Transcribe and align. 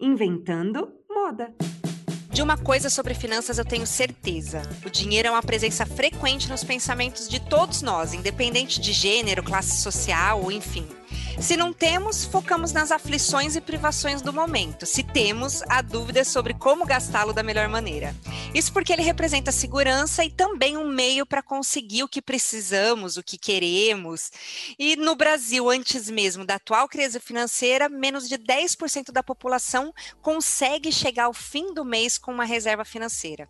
Inventando 0.00 0.92
moda. 1.08 1.54
De 2.30 2.42
uma 2.42 2.58
coisa 2.58 2.90
sobre 2.90 3.14
finanças 3.14 3.58
eu 3.58 3.64
tenho 3.64 3.86
certeza: 3.86 4.60
o 4.84 4.90
dinheiro 4.90 5.28
é 5.28 5.30
uma 5.30 5.42
presença 5.42 5.86
frequente 5.86 6.48
nos 6.48 6.64
pensamentos 6.64 7.28
de 7.28 7.38
todos 7.38 7.80
nós, 7.80 8.12
independente 8.12 8.80
de 8.80 8.92
gênero, 8.92 9.42
classe 9.42 9.80
social 9.80 10.42
ou 10.42 10.50
enfim. 10.50 10.84
Se 11.40 11.56
não 11.56 11.72
temos, 11.72 12.24
focamos 12.24 12.72
nas 12.72 12.90
aflições 12.90 13.56
e 13.56 13.60
privações 13.60 14.22
do 14.22 14.32
momento. 14.32 14.86
Se 14.86 15.02
temos, 15.02 15.62
a 15.68 15.82
dúvida 15.82 16.20
é 16.20 16.24
sobre 16.24 16.54
como 16.54 16.86
gastá-lo 16.86 17.32
da 17.32 17.42
melhor 17.42 17.68
maneira. 17.68 18.14
Isso 18.54 18.72
porque 18.72 18.92
ele 18.92 19.02
representa 19.02 19.52
segurança 19.52 20.24
e 20.24 20.30
também 20.30 20.76
um 20.76 20.88
meio 20.88 21.26
para 21.26 21.42
conseguir 21.42 22.02
o 22.02 22.08
que 22.08 22.22
precisamos, 22.22 23.16
o 23.16 23.22
que 23.22 23.36
queremos. 23.36 24.30
E 24.78 24.96
no 24.96 25.14
Brasil, 25.16 25.68
antes 25.68 26.08
mesmo 26.08 26.44
da 26.44 26.54
atual 26.54 26.88
crise 26.88 27.20
financeira, 27.20 27.88
menos 27.88 28.28
de 28.28 28.38
10% 28.38 29.12
da 29.12 29.22
população 29.22 29.92
consegue 30.22 30.90
chegar 30.92 31.24
ao 31.24 31.34
fim 31.34 31.74
do 31.74 31.84
mês 31.84 32.16
com 32.16 32.32
uma 32.32 32.44
reserva 32.44 32.84
financeira. 32.84 33.48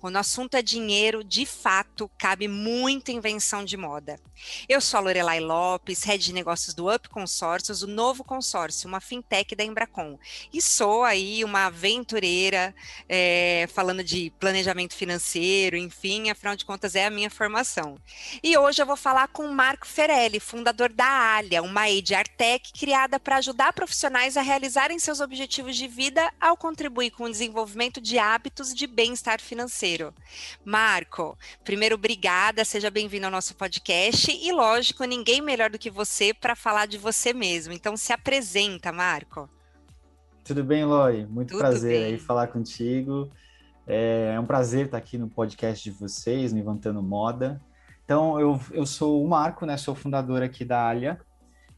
Quando 0.00 0.16
o 0.16 0.18
assunto 0.18 0.56
é 0.56 0.62
dinheiro, 0.62 1.24
de 1.24 1.46
fato, 1.46 2.10
cabe 2.18 2.46
muita 2.46 3.10
invenção 3.10 3.64
de 3.64 3.76
moda. 3.76 4.20
Eu 4.68 4.80
sou 4.80 4.98
a 4.98 5.00
Lorelai 5.00 5.40
Lopes, 5.40 6.02
head 6.04 6.22
de 6.22 6.32
negócios 6.32 6.74
do 6.74 6.92
Up 6.92 7.08
Consórcios, 7.08 7.82
o 7.82 7.86
novo 7.86 8.22
consórcio, 8.22 8.88
uma 8.88 9.00
fintech 9.00 9.54
da 9.54 9.64
Embracon. 9.64 10.18
E 10.52 10.60
sou 10.60 11.04
aí 11.04 11.42
uma 11.44 11.66
aventureira, 11.66 12.74
é, 13.08 13.66
falando 13.72 14.04
de 14.04 14.30
planejamento 14.38 14.94
financeiro, 14.94 15.76
enfim, 15.76 16.30
afinal 16.30 16.56
de 16.56 16.64
contas 16.64 16.94
é 16.94 17.06
a 17.06 17.10
minha 17.10 17.30
formação. 17.30 17.98
E 18.42 18.56
hoje 18.58 18.82
eu 18.82 18.86
vou 18.86 18.96
falar 18.96 19.28
com 19.28 19.46
o 19.46 19.54
Marco 19.54 19.86
Ferelli, 19.86 20.40
fundador 20.40 20.92
da 20.92 21.06
Alia, 21.06 21.62
uma 21.62 21.86
HR 21.86 22.28
Tech 22.36 22.72
criada 22.78 23.18
para 23.18 23.36
ajudar 23.36 23.72
profissionais 23.72 24.36
a 24.36 24.42
realizarem 24.42 24.98
seus 24.98 25.20
objetivos 25.20 25.76
de 25.76 25.88
vida 25.88 26.32
ao 26.40 26.56
contribuir 26.56 27.10
com 27.10 27.24
o 27.24 27.30
desenvolvimento 27.30 28.00
de 28.00 28.18
hábitos 28.18 28.74
de 28.74 28.86
bem-estar 28.86 29.40
financeiro 29.40 29.53
financeiro. 29.54 30.12
Marco, 30.64 31.38
primeiro, 31.62 31.94
obrigada, 31.94 32.64
seja 32.64 32.90
bem-vindo 32.90 33.26
ao 33.26 33.30
nosso 33.30 33.54
podcast 33.54 34.32
e, 34.32 34.52
lógico, 34.52 35.04
ninguém 35.04 35.40
melhor 35.40 35.70
do 35.70 35.78
que 35.78 35.88
você 35.88 36.34
para 36.34 36.56
falar 36.56 36.86
de 36.86 36.98
você 36.98 37.32
mesmo. 37.32 37.72
Então, 37.72 37.96
se 37.96 38.12
apresenta, 38.12 38.92
Marco. 38.92 39.48
Tudo 40.44 40.64
bem, 40.64 40.84
Lori? 40.84 41.24
Muito 41.24 41.50
Tudo 41.50 41.60
prazer 41.60 42.00
bem. 42.00 42.04
aí 42.14 42.18
falar 42.18 42.48
contigo. 42.48 43.30
É 43.86 44.38
um 44.40 44.44
prazer 44.44 44.86
estar 44.86 44.98
aqui 44.98 45.16
no 45.16 45.28
podcast 45.28 45.84
de 45.84 45.96
vocês, 45.96 46.52
no 46.52 46.58
Levantando 46.58 47.00
Moda. 47.00 47.62
Então, 48.04 48.40
eu, 48.40 48.60
eu 48.72 48.84
sou 48.84 49.24
o 49.24 49.28
Marco, 49.28 49.64
né? 49.64 49.76
Sou 49.76 49.94
fundador 49.94 50.42
aqui 50.42 50.64
da 50.64 50.84
Alia 50.88 51.20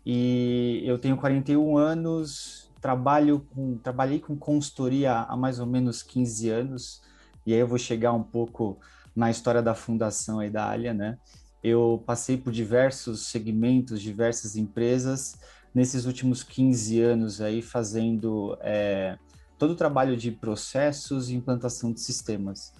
e 0.04 0.82
eu 0.86 0.98
tenho 0.98 1.16
41 1.16 1.76
anos, 1.76 2.72
trabalho 2.80 3.46
com, 3.54 3.76
trabalhei 3.76 4.18
com 4.18 4.34
consultoria 4.34 5.12
há 5.12 5.36
mais 5.36 5.60
ou 5.60 5.66
menos 5.66 6.02
15 6.02 6.48
anos 6.48 7.05
e 7.46 7.54
aí 7.54 7.60
eu 7.60 7.68
vou 7.68 7.78
chegar 7.78 8.12
um 8.12 8.22
pouco 8.22 8.78
na 9.14 9.30
história 9.30 9.62
da 9.62 9.74
fundação 9.74 10.40
aí 10.40 10.50
da 10.50 10.68
Alia, 10.68 10.92
né? 10.92 11.16
Eu 11.62 12.02
passei 12.04 12.36
por 12.36 12.52
diversos 12.52 13.28
segmentos, 13.28 14.02
diversas 14.02 14.56
empresas 14.56 15.36
nesses 15.74 16.06
últimos 16.06 16.42
15 16.42 17.00
anos 17.00 17.40
aí 17.40 17.62
fazendo 17.62 18.56
é, 18.60 19.18
todo 19.58 19.72
o 19.72 19.76
trabalho 19.76 20.16
de 20.16 20.30
processos 20.30 21.28
e 21.28 21.34
implantação 21.34 21.92
de 21.92 22.00
sistemas. 22.00 22.72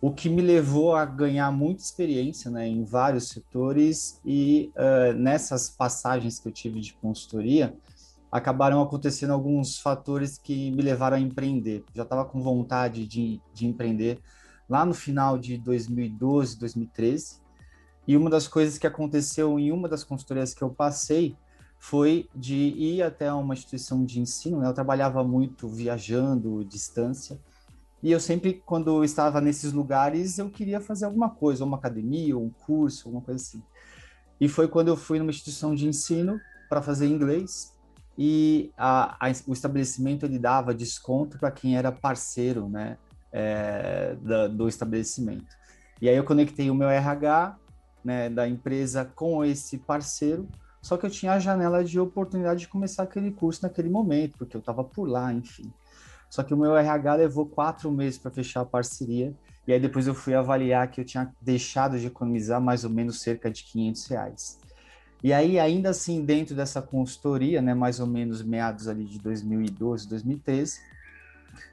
O 0.00 0.10
que 0.10 0.28
me 0.28 0.40
levou 0.40 0.96
a 0.96 1.04
ganhar 1.04 1.50
muita 1.52 1.82
experiência 1.82 2.50
né, 2.50 2.66
em 2.66 2.84
vários 2.84 3.28
setores 3.28 4.18
e 4.24 4.72
uh, 4.74 5.12
nessas 5.12 5.68
passagens 5.68 6.38
que 6.38 6.48
eu 6.48 6.52
tive 6.52 6.80
de 6.80 6.94
consultoria, 6.94 7.74
acabaram 8.30 8.80
acontecendo 8.80 9.32
alguns 9.32 9.78
fatores 9.78 10.38
que 10.38 10.70
me 10.70 10.82
levaram 10.82 11.16
a 11.16 11.20
empreender. 11.20 11.84
Já 11.94 12.04
estava 12.04 12.24
com 12.24 12.40
vontade 12.40 13.06
de, 13.06 13.40
de 13.52 13.66
empreender 13.66 14.20
lá 14.68 14.86
no 14.86 14.94
final 14.94 15.36
de 15.36 15.58
2012, 15.58 16.58
2013. 16.58 17.40
E 18.06 18.16
uma 18.16 18.30
das 18.30 18.46
coisas 18.46 18.78
que 18.78 18.86
aconteceu 18.86 19.58
em 19.58 19.72
uma 19.72 19.88
das 19.88 20.04
consultorias 20.04 20.54
que 20.54 20.62
eu 20.62 20.70
passei 20.70 21.36
foi 21.78 22.28
de 22.34 22.54
ir 22.54 23.02
até 23.02 23.32
uma 23.32 23.54
instituição 23.54 24.04
de 24.04 24.20
ensino. 24.20 24.60
Né? 24.60 24.68
Eu 24.68 24.74
trabalhava 24.74 25.24
muito 25.24 25.68
viajando, 25.68 26.64
distância. 26.64 27.38
E 28.02 28.12
eu 28.12 28.20
sempre, 28.20 28.62
quando 28.64 29.04
estava 29.04 29.40
nesses 29.40 29.72
lugares, 29.72 30.38
eu 30.38 30.48
queria 30.48 30.80
fazer 30.80 31.04
alguma 31.04 31.30
coisa, 31.30 31.64
uma 31.64 31.76
academia, 31.76 32.38
um 32.38 32.50
curso, 32.50 33.08
alguma 33.08 33.22
coisa 33.22 33.42
assim. 33.42 33.62
E 34.40 34.48
foi 34.48 34.68
quando 34.68 34.88
eu 34.88 34.96
fui 34.96 35.18
numa 35.18 35.30
instituição 35.30 35.74
de 35.74 35.86
ensino 35.86 36.40
para 36.68 36.80
fazer 36.80 37.06
inglês 37.06 37.74
e 38.22 38.70
a, 38.76 39.16
a, 39.18 39.32
o 39.46 39.52
estabelecimento 39.54 40.26
ele 40.26 40.38
dava 40.38 40.74
desconto 40.74 41.38
para 41.38 41.50
quem 41.50 41.78
era 41.78 41.90
parceiro 41.90 42.68
né, 42.68 42.98
é, 43.32 44.14
da, 44.20 44.46
do 44.46 44.68
estabelecimento. 44.68 45.46
E 46.02 46.06
aí 46.06 46.14
eu 46.14 46.22
conectei 46.22 46.70
o 46.70 46.74
meu 46.74 46.90
RH 46.90 47.56
né, 48.04 48.28
da 48.28 48.46
empresa 48.46 49.10
com 49.14 49.42
esse 49.42 49.78
parceiro, 49.78 50.46
só 50.82 50.98
que 50.98 51.06
eu 51.06 51.10
tinha 51.10 51.32
a 51.32 51.38
janela 51.38 51.82
de 51.82 51.98
oportunidade 51.98 52.60
de 52.60 52.68
começar 52.68 53.04
aquele 53.04 53.30
curso 53.30 53.62
naquele 53.62 53.88
momento, 53.88 54.36
porque 54.36 54.54
eu 54.54 54.60
estava 54.60 54.84
por 54.84 55.08
lá, 55.08 55.32
enfim. 55.32 55.72
Só 56.28 56.42
que 56.42 56.52
o 56.52 56.58
meu 56.58 56.76
RH 56.76 57.14
levou 57.14 57.46
quatro 57.46 57.90
meses 57.90 58.18
para 58.18 58.30
fechar 58.30 58.60
a 58.60 58.66
parceria, 58.66 59.34
e 59.66 59.72
aí 59.72 59.80
depois 59.80 60.06
eu 60.06 60.14
fui 60.14 60.34
avaliar 60.34 60.90
que 60.90 61.00
eu 61.00 61.06
tinha 61.06 61.34
deixado 61.40 61.98
de 61.98 62.08
economizar 62.08 62.60
mais 62.60 62.84
ou 62.84 62.90
menos 62.90 63.22
cerca 63.22 63.50
de 63.50 63.64
500 63.64 64.06
reais. 64.08 64.58
E 65.22 65.32
aí, 65.32 65.58
ainda 65.58 65.90
assim, 65.90 66.24
dentro 66.24 66.54
dessa 66.54 66.80
consultoria, 66.80 67.60
né, 67.60 67.74
mais 67.74 68.00
ou 68.00 68.06
menos 68.06 68.42
meados 68.42 68.88
ali 68.88 69.04
de 69.04 69.18
2012, 69.18 70.08
2013, 70.08 70.80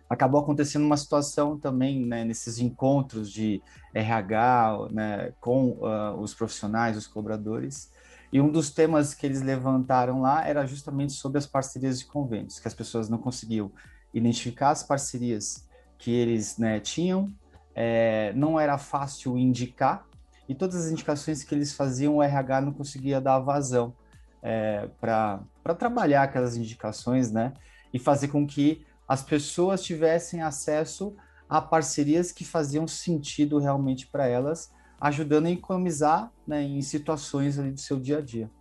acabou 0.10 0.42
acontecendo 0.42 0.86
uma 0.86 0.98
situação 0.98 1.58
também 1.58 2.06
né, 2.06 2.24
nesses 2.24 2.60
encontros 2.60 3.32
de 3.32 3.62
RH 3.94 4.90
né, 4.92 5.34
com 5.40 5.72
uh, 5.72 6.20
os 6.20 6.34
profissionais, 6.34 6.98
os 6.98 7.08
cobradores, 7.08 7.92
e 8.32 8.42
um 8.42 8.50
dos 8.50 8.70
temas 8.70 9.14
que 9.14 9.26
eles 9.26 9.42
levantaram 9.42 10.22
lá 10.22 10.46
era 10.46 10.66
justamente 10.66 11.14
sobre 11.14 11.38
as 11.38 11.46
parcerias 11.46 12.00
de 12.00 12.06
convênios, 12.06 12.60
que 12.60 12.68
as 12.68 12.74
pessoas 12.74 13.08
não 13.08 13.18
conseguiam 13.18 13.72
identificar 14.14 14.72
as 14.72 14.84
parcerias 14.84 15.66
que 15.98 16.12
eles 16.12 16.58
né, 16.58 16.80
tinham, 16.80 17.32
é, 17.74 18.34
não 18.36 18.60
era 18.60 18.78
fácil 18.78 19.38
indicar 19.38 20.06
e 20.48 20.56
todas 20.56 20.76
as 20.86 20.92
indicações 20.92 21.44
que 21.44 21.54
eles 21.54 21.74
faziam, 21.74 22.18
o 22.18 22.24
RH 22.24 22.62
não 22.62 22.74
conseguia 22.74 23.20
dar 23.20 23.40
vazão 23.40 23.94
é, 24.42 24.90
para 25.00 25.76
trabalhar 25.78 26.24
aquelas 26.24 26.56
indicações, 26.56 27.32
né? 27.32 27.54
E 27.94 28.00
fazer 28.00 28.30
com 28.30 28.46
que 28.46 28.86
as 29.08 29.24
pessoas 29.24 29.84
tivessem 29.84 30.42
acesso 30.42 31.16
a 31.50 31.62
parcerias 31.62 32.32
que 32.32 32.44
faziam 32.44 32.88
sentido 32.88 33.58
realmente 33.58 34.08
para 34.08 34.28
elas, 34.28 34.72
ajudando 35.00 35.46
a 35.46 35.52
economizar 35.52 36.32
né, 36.46 36.62
em 36.62 36.82
situações 36.82 37.58
ali 37.58 37.72
do 37.72 37.80
seu 37.80 38.00
dia 38.00 38.18
a 38.18 38.22
dia. 38.22 38.52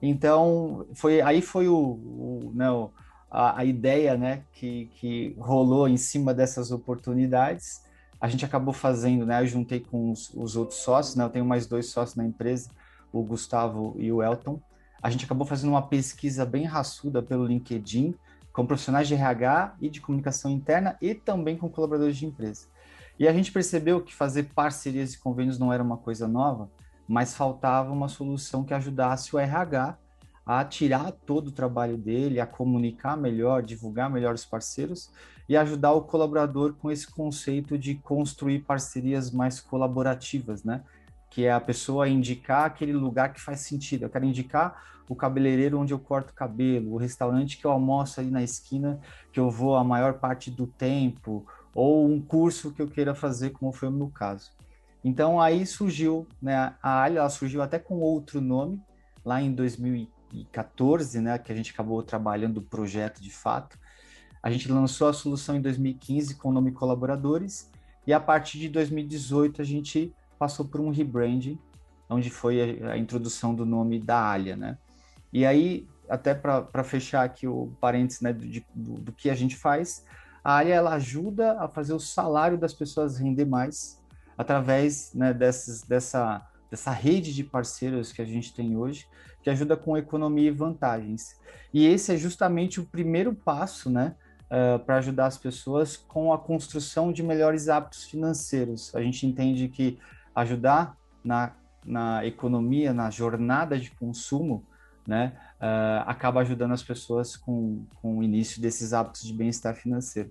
Então, 0.00 0.86
foi 0.94 1.20
aí 1.20 1.42
foi 1.42 1.68
o, 1.68 1.76
o, 1.76 2.52
né, 2.54 2.66
a, 3.30 3.60
a, 3.60 3.64
ideia 3.64 4.16
né, 4.16 4.44
que, 4.52 4.86
que 4.94 5.34
rolou 5.38 5.88
em 5.88 5.96
cima 5.96 6.32
dessas 6.32 6.70
oportunidades 6.70 7.82
a 8.24 8.26
gente 8.26 8.42
acabou 8.42 8.72
fazendo, 8.72 9.26
né? 9.26 9.42
Eu 9.42 9.46
juntei 9.46 9.80
com 9.80 10.10
os, 10.10 10.32
os, 10.32 10.56
outros 10.56 10.78
sócios, 10.78 11.14
né? 11.14 11.24
Eu 11.24 11.28
tenho 11.28 11.44
mais 11.44 11.66
dois 11.66 11.90
sócios 11.90 12.16
na 12.16 12.24
empresa, 12.24 12.70
o 13.12 13.22
Gustavo 13.22 13.94
e 13.98 14.10
o 14.10 14.22
Elton. 14.22 14.58
A 15.02 15.10
gente 15.10 15.26
acabou 15.26 15.46
fazendo 15.46 15.68
uma 15.68 15.86
pesquisa 15.86 16.46
bem 16.46 16.64
raçuda 16.64 17.22
pelo 17.22 17.44
LinkedIn, 17.44 18.14
com 18.50 18.64
profissionais 18.64 19.08
de 19.08 19.12
RH 19.12 19.74
e 19.78 19.90
de 19.90 20.00
comunicação 20.00 20.50
interna 20.50 20.96
e 21.02 21.14
também 21.14 21.54
com 21.54 21.68
colaboradores 21.68 22.16
de 22.16 22.24
empresa. 22.24 22.66
E 23.18 23.28
a 23.28 23.32
gente 23.34 23.52
percebeu 23.52 24.00
que 24.00 24.14
fazer 24.14 24.44
parcerias 24.54 25.12
e 25.12 25.18
convênios 25.18 25.58
não 25.58 25.70
era 25.70 25.82
uma 25.82 25.98
coisa 25.98 26.26
nova, 26.26 26.70
mas 27.06 27.34
faltava 27.34 27.92
uma 27.92 28.08
solução 28.08 28.64
que 28.64 28.72
ajudasse 28.72 29.36
o 29.36 29.38
RH 29.38 29.98
a 30.46 30.64
tirar 30.64 31.10
todo 31.10 31.48
o 31.48 31.52
trabalho 31.52 31.96
dele, 31.96 32.38
a 32.38 32.46
comunicar 32.46 33.16
melhor, 33.16 33.62
divulgar 33.62 34.10
melhor 34.10 34.34
os 34.34 34.44
parceiros 34.44 35.10
e 35.48 35.56
ajudar 35.56 35.92
o 35.92 36.02
colaborador 36.02 36.74
com 36.74 36.90
esse 36.90 37.10
conceito 37.10 37.78
de 37.78 37.94
construir 37.94 38.60
parcerias 38.60 39.30
mais 39.30 39.60
colaborativas, 39.60 40.62
né? 40.62 40.82
Que 41.30 41.46
é 41.46 41.52
a 41.52 41.60
pessoa 41.60 42.08
indicar 42.08 42.66
aquele 42.66 42.92
lugar 42.92 43.32
que 43.32 43.40
faz 43.40 43.60
sentido. 43.60 44.02
Eu 44.02 44.10
quero 44.10 44.24
indicar 44.24 44.82
o 45.08 45.14
cabeleireiro 45.14 45.78
onde 45.78 45.92
eu 45.92 45.98
corto 45.98 46.32
cabelo, 46.34 46.92
o 46.92 46.96
restaurante 46.96 47.58
que 47.58 47.64
eu 47.64 47.70
almoço 47.70 48.20
ali 48.20 48.30
na 48.30 48.42
esquina, 48.42 49.00
que 49.32 49.40
eu 49.40 49.50
vou 49.50 49.76
a 49.76 49.84
maior 49.84 50.14
parte 50.14 50.50
do 50.50 50.66
tempo, 50.66 51.46
ou 51.74 52.06
um 52.08 52.20
curso 52.20 52.72
que 52.72 52.80
eu 52.80 52.88
queira 52.88 53.14
fazer, 53.14 53.50
como 53.50 53.72
foi 53.72 53.88
o 53.88 53.92
meu 53.92 54.08
caso. 54.08 54.52
Então 55.02 55.40
aí 55.40 55.66
surgiu, 55.66 56.26
né? 56.40 56.74
A 56.82 57.02
Alha 57.02 57.28
surgiu 57.28 57.60
até 57.62 57.78
com 57.78 58.00
outro 58.00 58.40
nome, 58.40 58.80
lá 59.22 59.42
em 59.42 59.52
2015 59.52 60.14
2014, 60.34 61.20
né, 61.20 61.38
que 61.38 61.52
a 61.52 61.54
gente 61.54 61.72
acabou 61.72 62.02
trabalhando 62.02 62.58
o 62.58 62.62
projeto 62.62 63.22
de 63.22 63.30
fato. 63.30 63.78
A 64.42 64.50
gente 64.50 64.70
lançou 64.70 65.08
a 65.08 65.12
solução 65.12 65.56
em 65.56 65.60
2015 65.60 66.34
com 66.36 66.50
o 66.50 66.52
nome 66.52 66.72
Colaboradores 66.72 67.70
e 68.06 68.12
a 68.12 68.20
partir 68.20 68.58
de 68.58 68.68
2018 68.68 69.62
a 69.62 69.64
gente 69.64 70.14
passou 70.38 70.66
por 70.66 70.80
um 70.80 70.90
rebranding, 70.90 71.58
onde 72.10 72.28
foi 72.28 72.82
a, 72.82 72.92
a 72.92 72.98
introdução 72.98 73.54
do 73.54 73.64
nome 73.64 73.98
da 73.98 74.30
Alia, 74.30 74.56
né? 74.56 74.76
E 75.32 75.46
aí 75.46 75.88
até 76.08 76.34
para 76.34 76.84
fechar 76.84 77.24
aqui 77.24 77.46
o 77.46 77.72
parênteses 77.80 78.20
né, 78.20 78.32
do, 78.32 78.46
do, 78.74 79.00
do, 79.00 79.12
que 79.12 79.30
a 79.30 79.34
gente 79.34 79.56
faz, 79.56 80.04
a 80.42 80.52
área 80.52 80.74
ela 80.74 80.92
ajuda 80.94 81.58
a 81.58 81.66
fazer 81.66 81.94
o 81.94 81.98
salário 81.98 82.58
das 82.58 82.74
pessoas 82.74 83.16
render 83.16 83.46
mais 83.46 83.98
através 84.36 85.14
né, 85.14 85.32
dessas, 85.32 85.82
dessa, 85.82 86.46
dessa 86.74 86.90
rede 86.90 87.32
de 87.32 87.44
parceiros 87.44 88.10
que 88.10 88.20
a 88.20 88.24
gente 88.24 88.52
tem 88.52 88.76
hoje, 88.76 89.06
que 89.42 89.48
ajuda 89.48 89.76
com 89.76 89.96
economia 89.96 90.48
e 90.48 90.50
vantagens. 90.50 91.38
E 91.72 91.86
esse 91.86 92.12
é 92.12 92.16
justamente 92.16 92.80
o 92.80 92.84
primeiro 92.84 93.32
passo, 93.32 93.88
né, 93.88 94.16
uh, 94.46 94.80
para 94.80 94.96
ajudar 94.96 95.26
as 95.26 95.38
pessoas 95.38 95.96
com 95.96 96.32
a 96.32 96.38
construção 96.38 97.12
de 97.12 97.22
melhores 97.22 97.68
hábitos 97.68 98.02
financeiros. 98.04 98.92
A 98.92 99.00
gente 99.00 99.24
entende 99.24 99.68
que 99.68 100.00
ajudar 100.34 100.96
na, 101.22 101.52
na 101.86 102.26
economia, 102.26 102.92
na 102.92 103.08
jornada 103.08 103.78
de 103.78 103.92
consumo, 103.92 104.64
né, 105.06 105.32
uh, 105.60 106.02
acaba 106.08 106.40
ajudando 106.40 106.72
as 106.72 106.82
pessoas 106.82 107.36
com, 107.36 107.86
com 108.02 108.18
o 108.18 108.22
início 108.22 108.60
desses 108.60 108.92
hábitos 108.92 109.22
de 109.22 109.32
bem-estar 109.32 109.76
financeiro. 109.76 110.28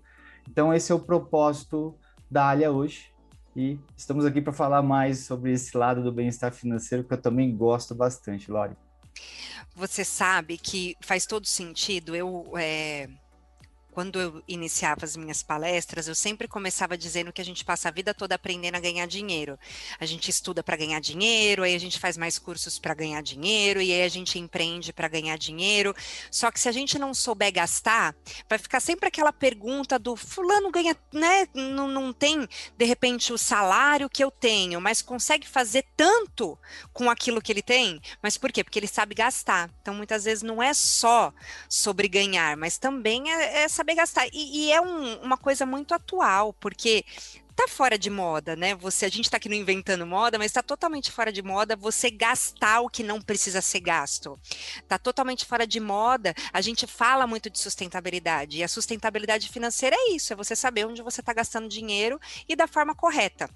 Então, 0.50 0.74
esse 0.74 0.92
é 0.92 0.96
o 0.96 1.00
propósito 1.00 1.96
da 2.30 2.50
Alia 2.50 2.70
hoje. 2.70 3.13
E 3.56 3.80
estamos 3.96 4.26
aqui 4.26 4.42
para 4.42 4.54
falar 4.54 4.82
mais 4.82 5.20
sobre 5.20 5.52
esse 5.52 5.78
lado 5.78 6.02
do 6.02 6.12
bem-estar 6.12 6.52
financeiro 6.52 7.04
que 7.04 7.14
eu 7.14 7.22
também 7.22 7.56
gosto 7.56 7.94
bastante, 7.94 8.50
Lori. 8.50 8.76
Você 9.76 10.04
sabe 10.04 10.58
que 10.58 10.96
faz 11.02 11.26
todo 11.26 11.46
sentido. 11.46 12.16
Eu 12.16 12.54
é 12.58 13.08
quando 13.94 14.20
eu 14.20 14.44
iniciava 14.48 15.06
as 15.06 15.16
minhas 15.16 15.44
palestras, 15.44 16.08
eu 16.08 16.16
sempre 16.16 16.48
começava 16.48 16.98
dizendo 16.98 17.32
que 17.32 17.42
a 17.42 17.46
gente 17.46 17.64
passa 17.64 17.90
a 17.90 17.92
vida 17.92 18.12
toda 18.14 18.34
aprendendo 18.34 18.76
a 18.76 18.80
ganhar 18.80 19.06
dinheiro. 19.06 19.58
A 20.00 20.06
gente 20.06 20.30
estuda 20.30 20.64
para 20.64 20.76
ganhar 20.76 21.00
dinheiro, 21.00 21.62
aí 21.62 21.76
a 21.76 21.80
gente 21.80 22.00
faz 22.00 22.18
mais 22.18 22.40
cursos 22.40 22.80
para 22.80 22.96
ganhar 22.96 23.22
dinheiro, 23.22 23.80
e 23.80 23.94
aí 23.94 24.02
a 24.02 24.10
gente 24.10 24.40
empreende 24.40 24.92
para 24.92 25.08
ganhar 25.08 25.38
dinheiro. 25.38 25.96
Só 26.32 26.52
que 26.52 26.60
se 26.60 26.68
a 26.68 26.72
gente 26.72 26.98
não 26.98 27.14
souber 27.14 27.52
gastar, 27.52 28.16
vai 28.50 28.58
ficar 28.58 28.80
sempre 28.80 29.08
aquela 29.08 29.32
pergunta 29.32 30.00
do 30.00 30.16
fulano 30.16 30.72
ganha, 30.72 30.98
né? 31.12 31.48
Não, 31.54 31.88
não 31.88 32.12
tem, 32.12 32.48
de 32.76 32.86
repente, 32.86 33.32
o 33.32 33.38
salário 33.38 34.10
que 34.10 34.24
eu 34.24 34.32
tenho, 34.32 34.82
mas 34.82 35.04
consegue 35.04 35.48
fazer 35.48 35.86
tanto 35.96 36.58
com 36.92 37.12
aquilo 37.12 37.42
que 37.42 37.52
ele 37.52 37.62
tem. 37.62 38.02
Mas 38.24 38.40
por 38.40 38.52
quê? 38.52 38.64
Porque 38.64 38.80
ele 38.80 38.88
sabe 38.88 39.14
gastar. 39.14 39.70
Então, 39.82 39.94
muitas 39.94 40.24
vezes 40.24 40.42
não 40.42 40.64
é 40.64 40.74
só 40.74 41.32
sobre 41.70 42.08
ganhar, 42.08 42.58
mas 42.58 42.80
também 42.80 43.32
é, 43.32 43.64
é 43.64 43.68
saber 43.84 43.96
gastar. 43.96 44.28
E, 44.32 44.66
e 44.66 44.72
é 44.72 44.82
um, 44.82 45.22
uma 45.22 45.38
coisa 45.38 45.66
muito 45.66 45.94
atual, 45.94 46.54
porque 46.54 47.06
tá 47.56 47.68
fora 47.68 47.98
de 48.00 48.10
moda, 48.10 48.56
né? 48.56 48.74
Você, 48.76 49.06
a 49.06 49.10
gente 49.10 49.30
tá 49.30 49.38
aqui 49.38 49.48
no 49.48 49.54
inventando 49.54 50.08
moda, 50.08 50.40
mas 50.40 50.52
tá 50.52 50.64
totalmente 50.64 51.12
fora 51.12 51.32
de 51.32 51.44
moda 51.44 51.76
você 51.76 52.10
gastar 52.10 52.80
o 52.82 52.90
que 52.90 53.04
não 53.04 53.22
precisa 53.22 53.62
ser 53.62 53.82
gasto. 53.82 54.40
Tá 54.88 54.98
totalmente 54.98 55.46
fora 55.46 55.68
de 55.68 55.80
moda. 55.80 56.34
A 56.52 56.62
gente 56.62 56.88
fala 56.88 57.28
muito 57.28 57.50
de 57.50 57.60
sustentabilidade 57.60 58.58
e 58.58 58.64
a 58.64 58.68
sustentabilidade 58.68 59.50
financeira 59.50 59.96
é 60.00 60.12
isso, 60.16 60.34
é 60.34 60.36
você 60.36 60.56
saber 60.56 60.88
onde 60.88 61.04
você 61.04 61.22
tá 61.22 61.34
gastando 61.34 61.68
dinheiro 61.68 62.20
e 62.48 62.56
da 62.56 62.68
forma 62.68 62.96
correta. 62.96 63.50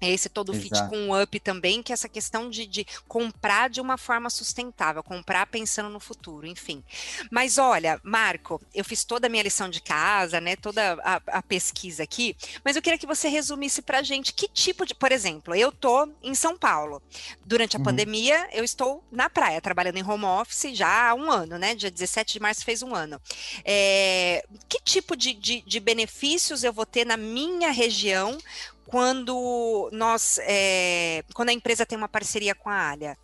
Esse 0.00 0.28
todo 0.28 0.52
Exato. 0.52 0.62
fit 0.62 0.88
com 0.88 1.10
o 1.10 1.22
up 1.22 1.40
também, 1.40 1.82
que 1.82 1.92
é 1.92 1.94
essa 1.94 2.08
questão 2.08 2.48
de, 2.48 2.66
de, 2.66 2.86
comprar 3.06 3.68
de 3.68 3.80
uma 3.80 3.98
forma 3.98 4.30
sustentável, 4.30 5.02
comprar 5.02 5.46
pensando 5.46 5.88
no 5.88 5.98
futuro, 5.98 6.46
enfim. 6.46 6.82
Mas 7.30 7.58
olha, 7.58 8.00
Marco, 8.02 8.60
eu 8.74 8.84
fiz 8.84 9.04
toda 9.04 9.26
a 9.26 9.30
minha 9.30 9.42
lição 9.42 9.68
de 9.68 9.80
casa, 9.80 10.40
né? 10.40 10.56
Toda 10.56 10.98
a, 11.02 11.20
a 11.38 11.42
pesquisa 11.42 12.02
aqui, 12.02 12.36
mas 12.64 12.76
eu 12.76 12.82
queria 12.82 12.98
que 12.98 13.06
você 13.06 13.28
resumisse 13.28 13.82
pra 13.82 14.02
gente 14.02 14.32
que 14.32 14.48
tipo 14.48 14.86
de. 14.86 14.94
Por 14.94 15.10
exemplo, 15.12 15.54
eu 15.54 15.72
tô 15.72 16.08
em 16.22 16.34
São 16.34 16.56
Paulo. 16.56 17.02
Durante 17.44 17.76
a 17.76 17.78
uhum. 17.78 17.84
pandemia, 17.84 18.48
eu 18.52 18.64
estou 18.64 19.02
na 19.10 19.28
praia, 19.28 19.60
trabalhando 19.60 19.96
em 19.96 20.04
home 20.04 20.24
office 20.24 20.76
já 20.76 21.10
há 21.10 21.14
um 21.14 21.30
ano, 21.30 21.58
né? 21.58 21.74
Dia 21.74 21.90
17 21.90 22.34
de 22.34 22.40
março 22.40 22.64
fez 22.64 22.82
um 22.82 22.94
ano. 22.94 23.20
É, 23.64 24.44
que 24.68 24.78
tipo 24.82 25.16
de, 25.16 25.34
de, 25.34 25.62
de 25.62 25.80
benefícios 25.80 26.62
eu 26.64 26.72
vou 26.72 26.86
ter 26.86 27.04
na 27.04 27.16
minha 27.16 27.70
região 27.70 28.38
quando 28.88 29.90
nós, 29.92 30.38
é, 30.42 31.22
quando 31.34 31.50
a 31.50 31.52
empresa 31.52 31.84
tem 31.84 31.96
uma 31.96 32.08
parceria 32.08 32.54
com 32.54 32.70
a 32.70 32.90
Alia? 32.90 33.16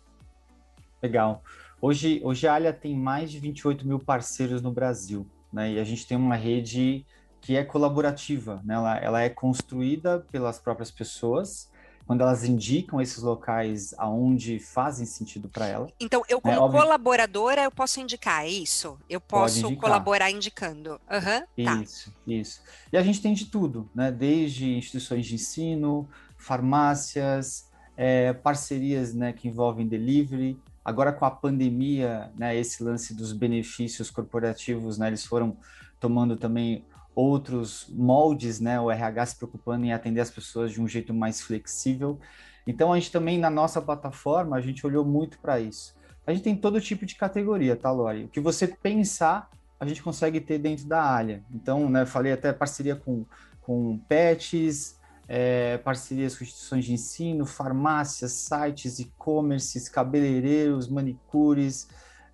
Legal. 1.01 1.43
Hoje, 1.81 2.21
hoje 2.23 2.47
a 2.47 2.53
Alia 2.53 2.71
tem 2.71 2.95
mais 2.95 3.31
de 3.31 3.39
28 3.39 3.85
mil 3.85 3.99
parceiros 3.99 4.61
no 4.61 4.71
Brasil, 4.71 5.25
né? 5.51 5.71
E 5.71 5.79
a 5.79 5.83
gente 5.83 6.07
tem 6.07 6.15
uma 6.15 6.35
rede 6.35 7.03
que 7.41 7.57
é 7.57 7.63
colaborativa, 7.63 8.61
né? 8.63 8.75
Ela, 8.75 8.97
ela 8.97 9.21
é 9.21 9.29
construída 9.29 10.19
pelas 10.31 10.59
próprias 10.59 10.91
pessoas 10.91 11.71
quando 12.05 12.21
elas 12.21 12.43
indicam 12.43 13.01
esses 13.01 13.21
locais 13.21 13.93
aonde 13.97 14.59
fazem 14.59 15.05
sentido 15.05 15.49
para 15.49 15.67
ela. 15.67 15.87
Então, 15.99 16.23
eu 16.29 16.37
né, 16.43 16.55
como 16.55 16.71
né? 16.71 16.79
colaboradora, 16.79 17.63
eu 17.63 17.71
posso 17.71 17.99
indicar 17.99 18.45
é 18.45 18.49
isso? 18.49 18.97
Eu 19.09 19.19
posso 19.19 19.75
colaborar 19.77 20.29
indicando. 20.29 20.99
Uhum, 21.09 21.81
isso, 21.81 22.11
tá. 22.11 22.17
isso. 22.27 22.61
E 22.93 22.97
a 22.97 23.01
gente 23.01 23.21
tem 23.21 23.33
de 23.33 23.45
tudo, 23.45 23.89
né? 23.93 24.11
Desde 24.11 24.75
instituições 24.77 25.25
de 25.25 25.35
ensino, 25.35 26.07
farmácias, 26.37 27.69
é, 27.97 28.33
parcerias 28.33 29.13
né, 29.13 29.33
que 29.33 29.47
envolvem 29.47 29.87
delivery. 29.87 30.59
Agora 30.83 31.11
com 31.11 31.25
a 31.25 31.31
pandemia, 31.31 32.31
né, 32.37 32.55
esse 32.55 32.83
lance 32.83 33.15
dos 33.15 33.33
benefícios 33.33 34.11
corporativos, 34.11 34.99
né, 34.99 35.07
eles 35.07 35.25
foram 35.25 35.57
tomando 35.99 36.35
também 36.35 36.85
outros 37.15 37.87
moldes, 37.89 38.59
né? 38.59 38.79
O 38.79 38.91
RH 38.91 39.25
se 39.27 39.35
preocupando 39.37 39.85
em 39.85 39.93
atender 39.93 40.21
as 40.21 40.29
pessoas 40.29 40.71
de 40.71 40.81
um 40.81 40.87
jeito 40.87 41.13
mais 41.13 41.41
flexível. 41.41 42.19
Então 42.67 42.91
a 42.91 42.99
gente 42.99 43.11
também 43.11 43.39
na 43.39 43.49
nossa 43.49 43.81
plataforma 43.81 44.57
a 44.57 44.61
gente 44.61 44.85
olhou 44.85 45.05
muito 45.05 45.39
para 45.39 45.59
isso. 45.59 45.95
A 46.27 46.33
gente 46.33 46.43
tem 46.43 46.55
todo 46.55 46.81
tipo 46.81 47.05
de 47.05 47.15
categoria, 47.15 47.75
tá, 47.75 47.91
Lori? 47.91 48.25
O 48.25 48.27
que 48.27 48.39
você 48.39 48.67
pensar 48.67 49.49
a 49.79 49.85
gente 49.85 50.01
consegue 50.01 50.39
ter 50.39 50.57
dentro 50.57 50.85
da 50.87 51.03
área. 51.03 51.43
Então, 51.53 51.89
né, 51.89 52.05
falei 52.05 52.31
até 52.31 52.51
parceria 52.53 52.95
com, 52.95 53.25
com 53.61 53.97
pets, 54.07 54.99
é, 55.27 55.77
parcerias 55.79 56.37
com 56.37 56.43
instituições 56.43 56.85
de 56.85 56.93
ensino, 56.93 57.45
farmácias, 57.45 58.31
sites, 58.31 58.99
e-commerces, 58.99 59.89
cabeleireiros, 59.89 60.87
manicures, 60.87 61.87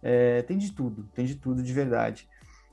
é, 0.04 0.42
tem 0.44 0.58
de 0.58 0.72
tudo, 0.72 1.08
tem 1.14 1.26
de 1.26 1.36
tudo 1.36 1.64
de 1.64 1.74
verdade. 1.74 2.28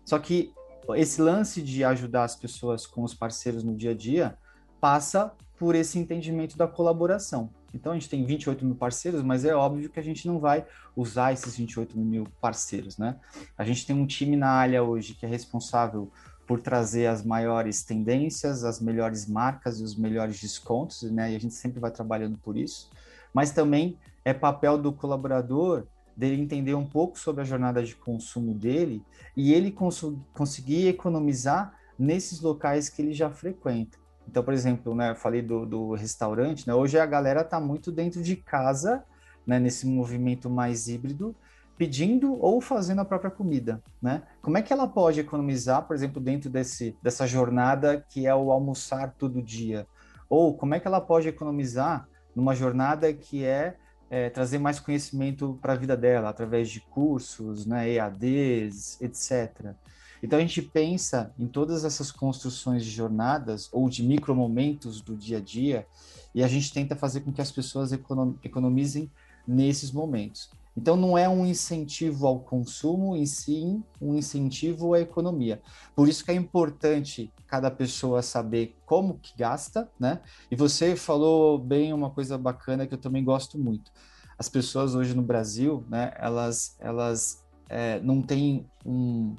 Só 0.04 0.18
que 0.18 0.52
esse 0.96 1.20
lance 1.20 1.60
de 1.62 1.84
ajudar 1.84 2.24
as 2.24 2.36
pessoas 2.36 2.86
com 2.86 3.02
os 3.02 3.14
parceiros 3.14 3.62
no 3.62 3.74
dia 3.74 3.90
a 3.90 3.94
dia 3.94 4.38
passa 4.80 5.32
por 5.58 5.74
esse 5.74 5.98
entendimento 5.98 6.56
da 6.56 6.66
colaboração. 6.66 7.50
Então 7.74 7.92
a 7.92 7.94
gente 7.94 8.08
tem 8.08 8.24
28 8.24 8.64
mil 8.64 8.74
parceiros, 8.74 9.22
mas 9.22 9.44
é 9.44 9.54
óbvio 9.54 9.90
que 9.90 10.00
a 10.00 10.02
gente 10.02 10.26
não 10.26 10.38
vai 10.38 10.64
usar 10.96 11.32
esses 11.32 11.56
28 11.56 11.98
mil 11.98 12.24
parceiros, 12.40 12.96
né? 12.96 13.16
A 13.56 13.64
gente 13.64 13.86
tem 13.86 13.94
um 13.94 14.06
time 14.06 14.36
na 14.36 14.50
área 14.50 14.82
hoje 14.82 15.14
que 15.14 15.26
é 15.26 15.28
responsável 15.28 16.10
por 16.46 16.62
trazer 16.62 17.06
as 17.06 17.22
maiores 17.22 17.82
tendências, 17.82 18.64
as 18.64 18.80
melhores 18.80 19.28
marcas 19.28 19.80
e 19.80 19.82
os 19.82 19.94
melhores 19.94 20.40
descontos, 20.40 21.02
né? 21.02 21.32
E 21.32 21.36
a 21.36 21.40
gente 21.40 21.54
sempre 21.54 21.78
vai 21.78 21.90
trabalhando 21.90 22.38
por 22.38 22.56
isso. 22.56 22.88
Mas 23.34 23.50
também 23.50 23.98
é 24.24 24.32
papel 24.32 24.78
do 24.78 24.90
colaborador 24.92 25.86
dele 26.18 26.42
entender 26.42 26.74
um 26.74 26.84
pouco 26.84 27.16
sobre 27.16 27.42
a 27.42 27.44
jornada 27.44 27.80
de 27.80 27.94
consumo 27.94 28.52
dele 28.52 29.04
e 29.36 29.54
ele 29.54 29.70
cons 29.70 30.04
conseguir 30.34 30.88
economizar 30.88 31.78
nesses 31.96 32.40
locais 32.40 32.88
que 32.88 33.00
ele 33.00 33.14
já 33.14 33.30
frequenta. 33.30 33.96
Então, 34.26 34.42
por 34.42 34.52
exemplo, 34.52 34.96
né, 34.96 35.12
eu 35.12 35.14
falei 35.14 35.40
do, 35.40 35.64
do 35.64 35.94
restaurante, 35.94 36.66
né, 36.66 36.74
hoje 36.74 36.98
a 36.98 37.06
galera 37.06 37.42
está 37.42 37.60
muito 37.60 37.92
dentro 37.92 38.20
de 38.20 38.34
casa, 38.34 39.04
né, 39.46 39.60
nesse 39.60 39.86
movimento 39.86 40.50
mais 40.50 40.88
híbrido, 40.88 41.36
pedindo 41.78 42.36
ou 42.42 42.60
fazendo 42.60 43.00
a 43.00 43.04
própria 43.04 43.30
comida, 43.30 43.80
né? 44.02 44.24
Como 44.42 44.58
é 44.58 44.62
que 44.62 44.72
ela 44.72 44.88
pode 44.88 45.20
economizar, 45.20 45.86
por 45.86 45.94
exemplo, 45.94 46.20
dentro 46.20 46.50
desse, 46.50 46.96
dessa 47.00 47.24
jornada 47.24 48.04
que 48.10 48.26
é 48.26 48.34
o 48.34 48.50
almoçar 48.50 49.14
todo 49.16 49.40
dia? 49.40 49.86
Ou 50.28 50.56
como 50.56 50.74
é 50.74 50.80
que 50.80 50.88
ela 50.88 51.00
pode 51.00 51.28
economizar 51.28 52.08
numa 52.34 52.52
jornada 52.52 53.12
que 53.14 53.44
é 53.44 53.76
é, 54.10 54.30
trazer 54.30 54.58
mais 54.58 54.80
conhecimento 54.80 55.58
para 55.60 55.74
a 55.74 55.76
vida 55.76 55.96
dela, 55.96 56.28
através 56.28 56.70
de 56.70 56.80
cursos, 56.80 57.66
né, 57.66 57.92
EADs, 57.92 59.00
etc. 59.00 59.74
Então 60.22 60.38
a 60.38 60.42
gente 60.42 60.62
pensa 60.62 61.32
em 61.38 61.46
todas 61.46 61.84
essas 61.84 62.10
construções 62.10 62.84
de 62.84 62.90
jornadas 62.90 63.68
ou 63.72 63.88
de 63.88 64.02
micromomentos 64.02 65.00
do 65.00 65.16
dia 65.16 65.38
a 65.38 65.40
dia 65.40 65.86
e 66.34 66.42
a 66.42 66.48
gente 66.48 66.72
tenta 66.72 66.96
fazer 66.96 67.20
com 67.20 67.32
que 67.32 67.40
as 67.40 67.52
pessoas 67.52 67.92
economizem 67.92 69.10
nesses 69.46 69.92
momentos. 69.92 70.50
Então 70.76 70.96
não 70.96 71.18
é 71.18 71.28
um 71.28 71.44
incentivo 71.44 72.26
ao 72.26 72.38
consumo, 72.38 73.16
e 73.16 73.26
sim 73.26 73.82
um 74.00 74.14
incentivo 74.14 74.94
à 74.94 75.00
economia. 75.00 75.60
Por 75.94 76.08
isso 76.08 76.24
que 76.24 76.30
é 76.30 76.34
importante 76.34 77.32
cada 77.48 77.70
pessoa 77.70 78.22
saber 78.22 78.76
como 78.84 79.18
que 79.18 79.32
gasta, 79.36 79.90
né? 79.98 80.20
E 80.50 80.54
você 80.54 80.94
falou 80.94 81.58
bem 81.58 81.92
uma 81.92 82.10
coisa 82.10 82.36
bacana 82.36 82.86
que 82.86 82.94
eu 82.94 82.98
também 82.98 83.24
gosto 83.24 83.58
muito. 83.58 83.90
As 84.38 84.48
pessoas 84.48 84.94
hoje 84.94 85.14
no 85.16 85.22
Brasil, 85.22 85.84
né? 85.88 86.12
Elas, 86.16 86.76
elas 86.78 87.42
é, 87.68 87.98
não 88.00 88.20
têm 88.22 88.66
um, 88.84 89.34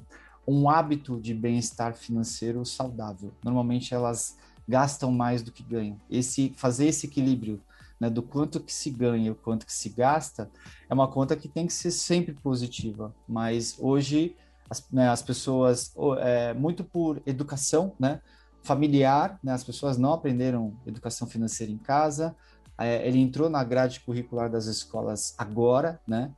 um 0.46 0.68
hábito 0.68 1.20
de 1.20 1.32
bem-estar 1.32 1.94
financeiro 1.94 2.66
saudável. 2.66 3.32
Normalmente 3.44 3.94
elas 3.94 4.36
gastam 4.68 5.12
mais 5.12 5.40
do 5.42 5.52
que 5.52 5.62
ganham. 5.62 5.96
Esse 6.10 6.52
fazer 6.56 6.86
esse 6.86 7.06
equilíbrio 7.06 7.60
né, 8.00 8.10
do 8.10 8.22
quanto 8.22 8.58
que 8.58 8.72
se 8.72 8.90
ganha 8.90 9.28
e 9.28 9.30
o 9.30 9.34
quanto 9.34 9.66
que 9.66 9.72
se 9.72 9.90
gasta, 9.90 10.50
é 10.88 10.94
uma 10.94 11.06
conta 11.06 11.36
que 11.36 11.48
tem 11.48 11.66
que 11.66 11.72
ser 11.72 11.90
sempre 11.90 12.32
positiva. 12.32 13.14
Mas 13.28 13.76
hoje 13.78 14.34
as, 14.70 14.88
né, 14.90 15.08
as 15.08 15.20
pessoas, 15.20 15.92
é, 16.20 16.54
muito 16.54 16.84
por 16.84 17.20
educação, 17.26 17.92
né, 17.98 18.20
familiar, 18.62 19.38
né, 19.42 19.52
as 19.52 19.64
pessoas 19.64 19.98
não 19.98 20.12
aprenderam 20.12 20.76
educação 20.86 21.26
financeira 21.26 21.72
em 21.72 21.78
casa. 21.78 22.36
É, 22.78 23.06
ele 23.06 23.18
entrou 23.18 23.50
na 23.50 23.64
grade 23.64 24.00
curricular 24.00 24.48
das 24.48 24.66
escolas 24.66 25.34
agora, 25.36 26.00
né? 26.06 26.30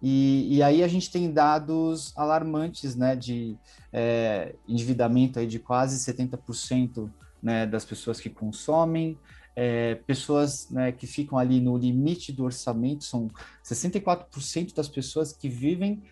E, 0.00 0.56
e, 0.56 0.62
aí 0.62 0.82
a 0.82 0.88
gente 0.88 1.12
tem 1.12 1.30
dados 1.30 2.12
alarmantes, 2.16 2.96
né, 2.96 3.14
de 3.14 3.56
é, 3.92 4.56
endividamento 4.66 5.38
aí 5.38 5.46
de 5.46 5.60
quase 5.60 5.96
70% 6.12 7.08
né, 7.40 7.66
das 7.66 7.84
pessoas 7.84 8.20
que 8.20 8.28
consomem, 8.28 9.16
é, 9.54 9.94
pessoas 9.94 10.68
né, 10.70 10.90
que 10.90 11.06
ficam 11.06 11.38
ali 11.38 11.60
no 11.60 11.76
limite 11.76 12.32
do 12.32 12.42
orçamento, 12.42 13.04
são 13.04 13.30
64% 13.64 14.74
das 14.74 14.88
pessoas 14.88 15.32
que 15.32 15.48
vivem 15.48 16.02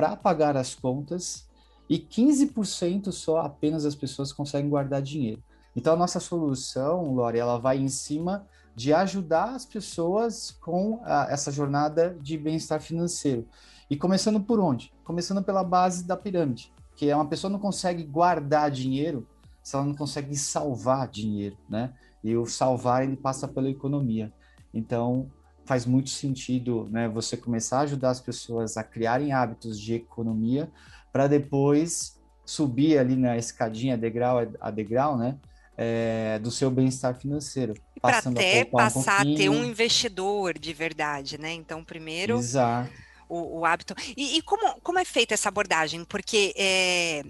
para 0.00 0.16
pagar 0.16 0.56
as 0.56 0.74
contas 0.74 1.46
e 1.86 1.98
15% 1.98 3.12
só 3.12 3.40
apenas 3.40 3.84
as 3.84 3.94
pessoas 3.94 4.32
conseguem 4.32 4.70
guardar 4.70 5.02
dinheiro. 5.02 5.42
Então 5.76 5.92
a 5.92 5.96
nossa 5.96 6.18
solução, 6.18 7.12
Lore, 7.12 7.38
ela 7.38 7.58
vai 7.58 7.76
em 7.76 7.88
cima 7.88 8.46
de 8.74 8.94
ajudar 8.94 9.54
as 9.54 9.66
pessoas 9.66 10.52
com 10.52 11.02
a, 11.04 11.26
essa 11.28 11.52
jornada 11.52 12.16
de 12.18 12.38
bem-estar 12.38 12.80
financeiro. 12.80 13.46
E 13.90 13.96
começando 13.96 14.40
por 14.40 14.58
onde? 14.58 14.90
Começando 15.04 15.44
pela 15.44 15.62
base 15.62 16.04
da 16.04 16.16
pirâmide, 16.16 16.72
que 16.96 17.10
é 17.10 17.14
uma 17.14 17.28
pessoa 17.28 17.50
não 17.50 17.58
consegue 17.58 18.02
guardar 18.02 18.70
dinheiro 18.70 19.28
se 19.62 19.76
ela 19.76 19.84
não 19.84 19.94
consegue 19.94 20.34
salvar 20.34 21.08
dinheiro, 21.08 21.58
né? 21.68 21.92
E 22.24 22.34
o 22.38 22.46
salvar 22.46 23.04
ele 23.04 23.18
passa 23.18 23.46
pela 23.46 23.68
economia. 23.68 24.32
Então 24.72 25.30
faz 25.70 25.86
muito 25.86 26.10
sentido, 26.10 26.88
né? 26.90 27.08
Você 27.08 27.36
começar 27.36 27.78
a 27.78 27.82
ajudar 27.82 28.10
as 28.10 28.20
pessoas 28.20 28.76
a 28.76 28.82
criarem 28.82 29.32
hábitos 29.32 29.80
de 29.80 29.94
economia 29.94 30.68
para 31.12 31.28
depois 31.28 32.20
subir 32.44 32.98
ali 32.98 33.14
na 33.14 33.38
escadinha 33.38 33.96
degrau 33.96 34.38
a 34.60 34.70
degrau, 34.72 35.16
né? 35.16 35.38
é, 35.82 36.38
do 36.40 36.50
seu 36.50 36.70
bem-estar 36.70 37.14
financeiro. 37.14 37.72
Para 38.02 38.18
até 38.18 38.66
passar 38.66 39.24
um 39.24 39.32
a 39.32 39.36
ter 39.36 39.48
um 39.48 39.64
investidor 39.64 40.58
de 40.58 40.74
verdade, 40.74 41.38
né? 41.38 41.52
Então, 41.52 41.82
primeiro. 41.82 42.36
Exato. 42.36 42.90
O, 43.28 43.60
o 43.60 43.64
hábito. 43.64 43.94
E, 44.16 44.36
e, 44.36 44.42
como, 44.42 44.78
como 44.82 44.98
é 44.98 45.04
feita 45.04 45.32
essa 45.32 45.48
abordagem? 45.48 46.04
Porque 46.04 46.52
é, 46.54 47.22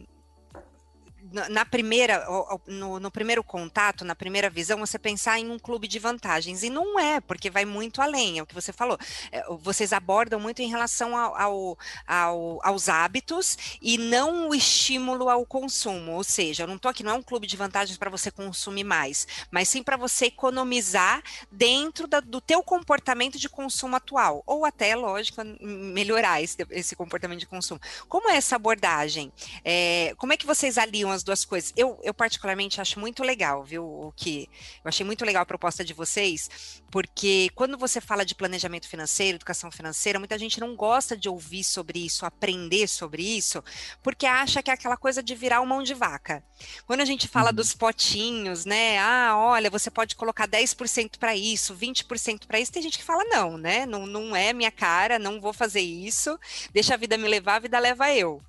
na 1.32 1.64
primeira, 1.64 2.26
no, 2.66 2.98
no, 2.98 3.10
primeiro 3.10 3.42
contato, 3.44 4.04
na 4.04 4.14
primeira 4.14 4.50
visão, 4.50 4.78
você 4.78 4.98
pensar 4.98 5.38
em 5.38 5.50
um 5.50 5.58
clube 5.58 5.86
de 5.86 5.98
vantagens. 5.98 6.62
E 6.62 6.70
não 6.70 6.98
é, 6.98 7.20
porque 7.20 7.50
vai 7.50 7.64
muito 7.64 8.02
além, 8.02 8.38
é 8.38 8.42
o 8.42 8.46
que 8.46 8.54
você 8.54 8.72
falou. 8.72 8.98
É, 9.30 9.44
vocês 9.60 9.92
abordam 9.92 10.40
muito 10.40 10.60
em 10.60 10.68
relação 10.68 11.16
ao, 11.16 11.36
ao, 11.36 11.78
ao, 12.06 12.60
aos 12.62 12.88
hábitos 12.88 13.56
e 13.80 13.96
não 13.96 14.48
o 14.48 14.54
estímulo 14.54 15.28
ao 15.28 15.46
consumo. 15.46 16.12
Ou 16.12 16.24
seja, 16.24 16.64
eu 16.64 16.66
não 16.66 16.76
estou 16.76 16.90
aqui, 16.90 17.02
não 17.02 17.12
é 17.12 17.14
um 17.14 17.22
clube 17.22 17.46
de 17.46 17.56
vantagens 17.56 17.96
para 17.96 18.10
você 18.10 18.30
consumir 18.30 18.84
mais, 18.84 19.26
mas 19.50 19.68
sim 19.68 19.82
para 19.82 19.96
você 19.96 20.26
economizar 20.26 21.22
dentro 21.50 22.06
da, 22.06 22.20
do 22.20 22.40
teu 22.40 22.62
comportamento 22.62 23.38
de 23.38 23.48
consumo 23.48 23.96
atual. 23.96 24.42
Ou 24.46 24.64
até, 24.64 24.96
lógico, 24.96 25.42
melhorar 25.60 26.42
esse, 26.42 26.56
esse 26.70 26.96
comportamento 26.96 27.40
de 27.40 27.46
consumo. 27.46 27.80
Como 28.08 28.28
é 28.30 28.36
essa 28.36 28.56
abordagem? 28.56 29.32
É, 29.64 30.14
como 30.16 30.32
é 30.32 30.36
que 30.36 30.46
vocês 30.46 30.76
aliam 30.78 31.10
as 31.10 31.19
as 31.20 31.22
duas 31.22 31.44
coisas. 31.44 31.72
Eu, 31.76 31.98
eu 32.02 32.12
particularmente 32.12 32.80
acho 32.80 32.98
muito 32.98 33.22
legal, 33.22 33.62
viu, 33.62 33.84
o 33.84 34.12
que 34.16 34.48
eu 34.82 34.88
achei 34.88 35.04
muito 35.04 35.24
legal 35.24 35.42
a 35.42 35.46
proposta 35.46 35.84
de 35.84 35.92
vocês, 35.92 36.82
porque 36.90 37.50
quando 37.54 37.78
você 37.78 38.00
fala 38.00 38.24
de 38.24 38.34
planejamento 38.34 38.88
financeiro, 38.88 39.36
educação 39.36 39.70
financeira, 39.70 40.18
muita 40.18 40.38
gente 40.38 40.58
não 40.58 40.74
gosta 40.74 41.16
de 41.16 41.28
ouvir 41.28 41.62
sobre 41.62 42.04
isso, 42.04 42.26
aprender 42.26 42.88
sobre 42.88 43.22
isso, 43.22 43.62
porque 44.02 44.26
acha 44.26 44.62
que 44.62 44.70
é 44.70 44.74
aquela 44.74 44.96
coisa 44.96 45.22
de 45.22 45.34
virar 45.34 45.60
uma 45.60 45.70
mão 45.70 45.82
de 45.82 45.94
vaca. 45.94 46.42
Quando 46.86 47.00
a 47.00 47.04
gente 47.04 47.28
fala 47.28 47.50
uhum. 47.50 47.54
dos 47.54 47.74
potinhos, 47.74 48.64
né? 48.64 48.98
Ah, 48.98 49.34
olha, 49.36 49.70
você 49.70 49.90
pode 49.90 50.16
colocar 50.16 50.48
10% 50.48 51.18
para 51.18 51.36
isso, 51.36 51.74
20% 51.74 52.46
para 52.46 52.58
isso, 52.58 52.72
tem 52.72 52.82
gente 52.82 52.98
que 52.98 53.04
fala 53.04 53.24
não, 53.24 53.56
né? 53.56 53.86
Não, 53.86 54.06
não 54.06 54.34
é 54.34 54.52
minha 54.52 54.70
cara, 54.70 55.18
não 55.18 55.40
vou 55.40 55.52
fazer 55.52 55.80
isso, 55.80 56.38
deixa 56.72 56.94
a 56.94 56.96
vida 56.96 57.16
me 57.16 57.28
levar, 57.28 57.56
a 57.56 57.60
vida 57.60 57.78
leva 57.78 58.12
eu. 58.12 58.42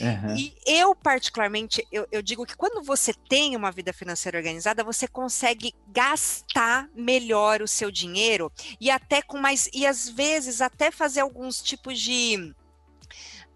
Uhum. 0.00 0.36
E 0.36 0.54
eu, 0.66 0.94
particularmente, 0.94 1.86
eu, 1.90 2.06
eu, 2.12 2.22
digo 2.22 2.46
que 2.46 2.56
quando 2.56 2.82
você 2.84 3.12
tem 3.12 3.56
uma 3.56 3.70
vida 3.70 3.92
financeira 3.92 4.38
organizada, 4.38 4.84
você 4.84 5.08
consegue 5.08 5.74
gastar 5.88 6.88
melhor 6.94 7.62
o 7.62 7.68
seu 7.68 7.90
dinheiro 7.90 8.52
e 8.80 8.90
até 8.90 9.22
com 9.22 9.38
mais. 9.38 9.68
E 9.72 9.86
às 9.86 10.08
vezes 10.08 10.60
até 10.60 10.90
fazer 10.90 11.20
alguns 11.20 11.62
tipos 11.62 11.98
de 11.98 12.54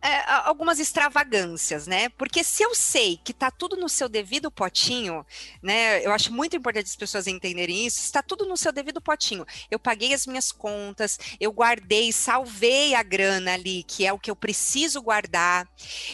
é, 0.05 0.23
algumas 0.45 0.79
extravagâncias, 0.79 1.87
né? 1.87 2.11
Porque 2.11 2.45
se 2.45 2.63
eu 2.63 2.75
sei 2.75 3.19
que 3.25 3.33
está 3.33 3.51
tudo 3.51 3.75
no 3.75 3.89
seu 3.89 4.07
devido 4.07 4.51
potinho, 4.51 5.25
né? 5.63 6.05
Eu 6.05 6.13
acho 6.13 6.31
muito 6.31 6.55
importante 6.55 6.85
as 6.85 6.97
pessoas 6.97 7.27
entenderem 7.27 7.87
isso. 7.87 8.01
Está 8.01 8.23
tudo 8.23 8.45
no 8.45 8.55
seu 8.55 8.71
devido 8.71 9.01
potinho. 9.01 9.47
Eu 9.71 9.79
paguei 9.79 10.13
as 10.13 10.27
minhas 10.27 10.53
contas, 10.53 11.19
eu 11.41 11.51
guardei, 11.51 12.13
salvei 12.13 12.95
a 12.95 13.03
grana 13.03 13.55
ali, 13.55 13.83
que 13.83 14.05
é 14.05 14.13
o 14.13 14.19
que 14.19 14.31
eu 14.31 14.37
preciso 14.37 15.01
guardar. 15.01 15.67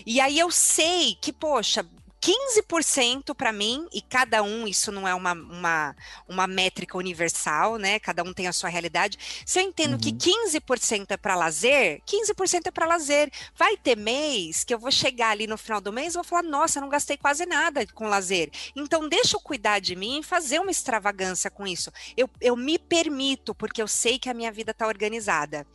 E 0.07 0.21
aí 0.21 0.39
eu 0.39 0.53
sei 0.53 1.17
que, 1.21 1.33
poxa, 1.33 1.85
15% 2.21 3.35
para 3.35 3.53
mim, 3.53 3.87
e 3.93 4.03
cada 4.03 4.43
um, 4.43 4.69
isso 4.69 4.93
não 4.93 5.09
é 5.09 5.15
uma, 5.15 5.33
uma, 5.33 5.97
uma 6.29 6.47
métrica 6.47 6.99
universal, 6.99 7.79
né? 7.79 7.99
Cada 7.99 8.23
um 8.23 8.33
tem 8.33 8.47
a 8.47 8.53
sua 8.53 8.69
realidade. 8.69 9.19
Se 9.47 9.59
eu 9.59 9.63
entendo 9.63 9.95
uhum. 9.95 9.99
que 9.99 10.13
15% 10.13 11.07
é 11.11 11.17
para 11.17 11.35
lazer, 11.35 12.03
15% 12.07 12.67
é 12.67 12.71
para 12.71 12.87
lazer. 12.87 13.33
Vai 13.57 13.77
ter 13.77 13.97
mês 13.97 14.65
que 14.65 14.75
eu 14.75 14.79
vou 14.79 14.91
chegar 14.91 15.31
ali 15.31 15.47
no 15.47 15.57
final 15.57 15.81
do 15.81 15.93
mês 15.93 16.13
e 16.13 16.17
vou 16.17 16.25
falar: 16.25 16.43
nossa, 16.43 16.81
não 16.81 16.89
gastei 16.91 17.17
quase 17.17 17.47
nada 17.47 17.87
com 17.95 18.07
lazer. 18.07 18.51
Então, 18.77 19.09
deixa 19.09 19.37
eu 19.37 19.41
cuidar 19.41 19.79
de 19.79 19.97
mim 19.97 20.21
e 20.21 20.23
fazer 20.23 20.59
uma 20.59 20.71
extravagância 20.71 21.51
com 21.51 21.67
isso. 21.67 21.91
Eu, 22.17 22.29
eu 22.41 22.55
me 22.55 22.79
permito, 22.79 23.55
porque 23.55 23.81
eu 23.81 23.89
sei 23.89 24.19
que 24.19 24.29
a 24.29 24.35
minha 24.35 24.53
vida 24.53 24.73
está 24.73 24.87
organizada. 24.87 25.67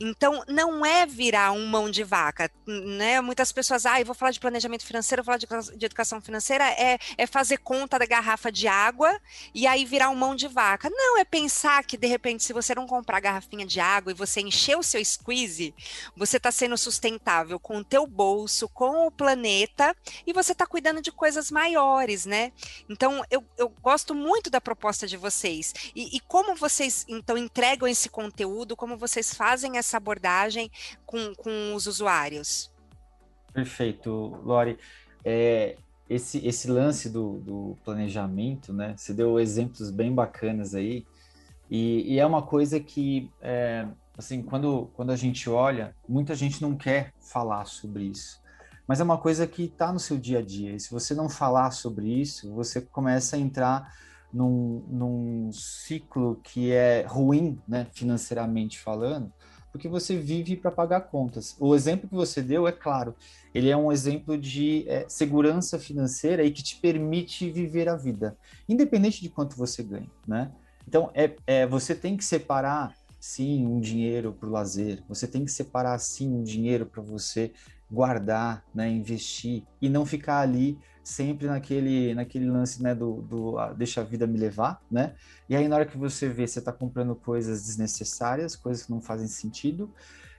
Então, 0.00 0.44
não 0.46 0.86
é 0.86 1.06
virar 1.06 1.50
um 1.52 1.66
mão 1.66 1.90
de 1.90 2.04
vaca, 2.04 2.50
né? 2.66 3.20
Muitas 3.20 3.50
pessoas, 3.50 3.84
ah, 3.84 4.00
eu 4.00 4.06
vou 4.06 4.14
falar 4.14 4.30
de 4.30 4.40
planejamento 4.40 4.86
financeiro, 4.86 5.22
vou 5.22 5.26
falar 5.26 5.38
de 5.38 5.46
de 5.76 5.86
educação 5.86 6.20
financeira 6.20 6.64
é, 6.64 6.98
é 7.16 7.26
fazer 7.26 7.58
conta 7.58 7.98
da 7.98 8.06
garrafa 8.06 8.50
de 8.50 8.68
água 8.68 9.20
e 9.54 9.66
aí 9.66 9.84
virar 9.84 10.10
um 10.10 10.14
mão 10.14 10.34
de 10.34 10.48
vaca. 10.48 10.90
Não, 10.90 11.18
é 11.18 11.24
pensar 11.24 11.84
que, 11.84 11.96
de 11.96 12.06
repente, 12.06 12.44
se 12.44 12.52
você 12.52 12.74
não 12.74 12.86
comprar 12.86 13.20
garrafinha 13.20 13.66
de 13.66 13.80
água 13.80 14.12
e 14.12 14.14
você 14.14 14.40
encher 14.40 14.76
o 14.76 14.82
seu 14.82 15.04
squeeze, 15.04 15.74
você 16.16 16.36
está 16.36 16.50
sendo 16.50 16.76
sustentável 16.76 17.58
com 17.58 17.78
o 17.78 17.84
teu 17.84 18.06
bolso, 18.06 18.68
com 18.68 19.06
o 19.06 19.10
planeta 19.10 19.94
e 20.26 20.32
você 20.32 20.52
está 20.52 20.66
cuidando 20.66 21.00
de 21.00 21.12
coisas 21.12 21.50
maiores, 21.50 22.26
né? 22.26 22.52
Então, 22.88 23.24
eu, 23.30 23.44
eu 23.56 23.68
gosto 23.68 24.14
muito 24.14 24.50
da 24.50 24.60
proposta 24.60 25.06
de 25.06 25.16
vocês. 25.16 25.72
E, 25.94 26.16
e 26.16 26.20
como 26.20 26.54
vocês, 26.54 27.04
então, 27.08 27.36
entregam 27.36 27.88
esse 27.88 28.08
conteúdo, 28.08 28.76
como 28.76 28.96
vocês 28.96 29.34
fazem 29.34 29.78
essa 29.78 29.96
abordagem 29.96 30.70
com, 31.04 31.34
com 31.34 31.74
os 31.74 31.86
usuários? 31.86 32.70
Perfeito, 33.52 34.10
Lori 34.44 34.78
é, 35.24 35.76
esse, 36.08 36.44
esse 36.46 36.70
lance 36.70 37.08
do, 37.08 37.38
do, 37.40 37.78
planejamento, 37.84 38.72
né? 38.72 38.94
Você 38.96 39.14
deu 39.14 39.38
exemplos 39.38 39.90
bem 39.90 40.14
bacanas 40.14 40.74
aí, 40.74 41.06
e, 41.70 42.14
e 42.14 42.18
é 42.18 42.26
uma 42.26 42.42
coisa 42.42 42.78
que, 42.78 43.30
é, 43.40 43.86
assim, 44.16 44.42
quando, 44.42 44.90
quando 44.94 45.10
a 45.10 45.16
gente 45.16 45.48
olha, 45.48 45.94
muita 46.08 46.34
gente 46.34 46.60
não 46.60 46.76
quer 46.76 47.12
falar 47.20 47.64
sobre 47.64 48.04
isso, 48.04 48.40
mas 48.86 49.00
é 49.00 49.04
uma 49.04 49.16
coisa 49.16 49.46
que 49.46 49.64
está 49.64 49.92
no 49.92 49.98
seu 49.98 50.18
dia 50.18 50.40
a 50.40 50.42
dia, 50.42 50.74
e 50.74 50.80
se 50.80 50.90
você 50.90 51.14
não 51.14 51.28
falar 51.28 51.70
sobre 51.70 52.06
isso, 52.06 52.52
você 52.52 52.80
começa 52.80 53.36
a 53.36 53.38
entrar 53.38 53.94
num, 54.32 54.84
num 54.88 55.52
ciclo 55.52 56.40
que 56.42 56.72
é 56.72 57.04
ruim, 57.06 57.58
né, 57.68 57.86
financeiramente 57.92 58.78
falando, 58.78 59.32
porque 59.72 59.88
você 59.88 60.16
vive 60.16 60.54
para 60.54 60.70
pagar 60.70 61.00
contas. 61.00 61.56
O 61.58 61.74
exemplo 61.74 62.08
que 62.08 62.14
você 62.14 62.42
deu 62.42 62.68
é 62.68 62.72
claro, 62.72 63.16
ele 63.54 63.70
é 63.70 63.76
um 63.76 63.90
exemplo 63.90 64.36
de 64.36 64.84
é, 64.86 65.06
segurança 65.08 65.78
financeira 65.78 66.44
e 66.44 66.50
que 66.50 66.62
te 66.62 66.76
permite 66.76 67.50
viver 67.50 67.88
a 67.88 67.96
vida, 67.96 68.36
independente 68.68 69.22
de 69.22 69.30
quanto 69.30 69.56
você 69.56 69.82
ganha, 69.82 70.10
né? 70.28 70.52
Então, 70.86 71.10
é, 71.14 71.34
é 71.46 71.66
você 71.66 71.94
tem 71.94 72.16
que 72.16 72.24
separar, 72.24 72.94
sim, 73.18 73.66
um 73.66 73.80
dinheiro 73.80 74.32
para 74.38 74.48
o 74.48 74.52
lazer, 74.52 75.02
você 75.08 75.26
tem 75.26 75.44
que 75.44 75.50
separar, 75.50 75.98
sim, 75.98 76.28
um 76.28 76.42
dinheiro 76.42 76.84
para 76.84 77.02
você 77.02 77.52
guardar, 77.92 78.64
né, 78.74 78.88
investir 78.88 79.64
e 79.80 79.88
não 79.88 80.06
ficar 80.06 80.40
ali 80.40 80.78
sempre 81.04 81.46
naquele, 81.46 82.14
naquele 82.14 82.48
lance, 82.48 82.82
né, 82.82 82.94
do, 82.94 83.20
do 83.22 83.58
ah, 83.58 83.72
deixa 83.74 84.00
a 84.00 84.04
vida 84.04 84.26
me 84.26 84.38
levar, 84.38 84.80
né? 84.90 85.14
E 85.48 85.54
aí 85.54 85.68
na 85.68 85.76
hora 85.76 85.84
que 85.84 85.98
você 85.98 86.28
vê, 86.28 86.46
você 86.46 86.60
está 86.60 86.72
comprando 86.72 87.14
coisas 87.14 87.64
desnecessárias, 87.64 88.56
coisas 88.56 88.86
que 88.86 88.90
não 88.90 89.00
fazem 89.00 89.28
sentido, 89.28 89.92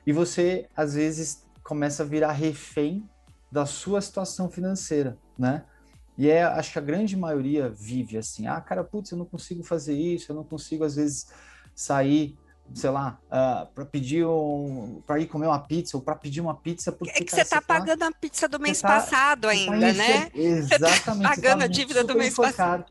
e 0.08 0.12
você 0.12 0.68
às 0.76 0.96
vezes 0.96 1.46
começa 1.64 2.02
a 2.02 2.06
virar 2.06 2.32
refém 2.32 3.08
da 3.52 3.68
sua 3.68 4.02
situação 4.02 4.50
financeira, 4.50 5.18
né? 5.38 5.64
E 6.18 6.30
é, 6.30 6.44
acho 6.44 6.72
que 6.72 6.80
a 6.80 6.82
grande 6.82 7.16
maioria 7.16 7.70
vive 7.70 8.18
assim, 8.18 8.48
ah, 8.48 8.60
cara, 8.62 8.84
putz, 8.84 9.12
eu 9.12 9.18
não 9.18 9.26
consigo 9.26 9.64
fazer 9.64 9.96
isso, 9.96 10.32
eu 10.32 10.36
não 10.36 10.44
consigo 10.44 10.84
às 10.84 10.96
vezes 10.96 11.28
sair 11.76 12.36
sei 12.74 12.90
lá, 12.90 13.20
uh, 13.24 13.28
ah, 13.30 13.68
para 13.74 13.86
pedir 13.86 14.26
um, 14.26 15.02
para 15.06 15.20
ir 15.20 15.28
comer 15.28 15.48
uma 15.48 15.60
pizza 15.60 15.98
ou 15.98 16.04
para 16.04 16.16
pedir 16.16 16.42
uma 16.42 16.56
pizza 16.56 16.92
porque 16.92 17.12
é 17.12 17.14
que 17.16 17.26
cara, 17.26 17.38
você 17.38 17.42
está 17.42 17.62
pagando 17.62 18.00
tá, 18.00 18.08
a 18.08 18.12
pizza 18.12 18.48
do 18.48 18.60
mês 18.60 18.82
tá, 18.82 18.88
passado 18.88 19.48
ainda, 19.48 19.88
tá 19.88 19.94
né? 19.94 20.32
Exatamente. 20.34 20.68
Você 20.68 21.04
tá 21.04 21.16
pagando 21.16 21.64
a 21.64 21.68
dívida 21.68 22.04
do 22.04 22.16
mês 22.16 22.36
passado. 22.36 22.86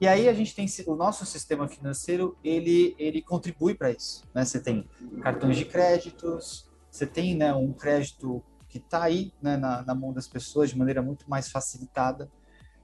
E 0.00 0.08
aí 0.08 0.28
a 0.28 0.34
gente 0.34 0.54
tem 0.54 0.66
o 0.86 0.94
nosso 0.96 1.24
sistema 1.24 1.68
financeiro, 1.68 2.36
ele 2.42 2.94
ele 2.98 3.22
contribui 3.22 3.74
para 3.74 3.90
isso, 3.90 4.24
né? 4.34 4.44
Você 4.44 4.60
tem 4.60 4.88
cartões 5.22 5.56
de 5.56 5.64
créditos, 5.64 6.68
você 6.94 7.06
tem, 7.06 7.34
né, 7.34 7.52
um 7.52 7.72
crédito 7.72 8.40
que 8.68 8.78
está 8.78 9.02
aí, 9.02 9.32
né, 9.42 9.56
na, 9.56 9.82
na 9.82 9.94
mão 9.96 10.12
das 10.12 10.28
pessoas 10.28 10.70
de 10.70 10.78
maneira 10.78 11.02
muito 11.02 11.28
mais 11.28 11.48
facilitada. 11.48 12.30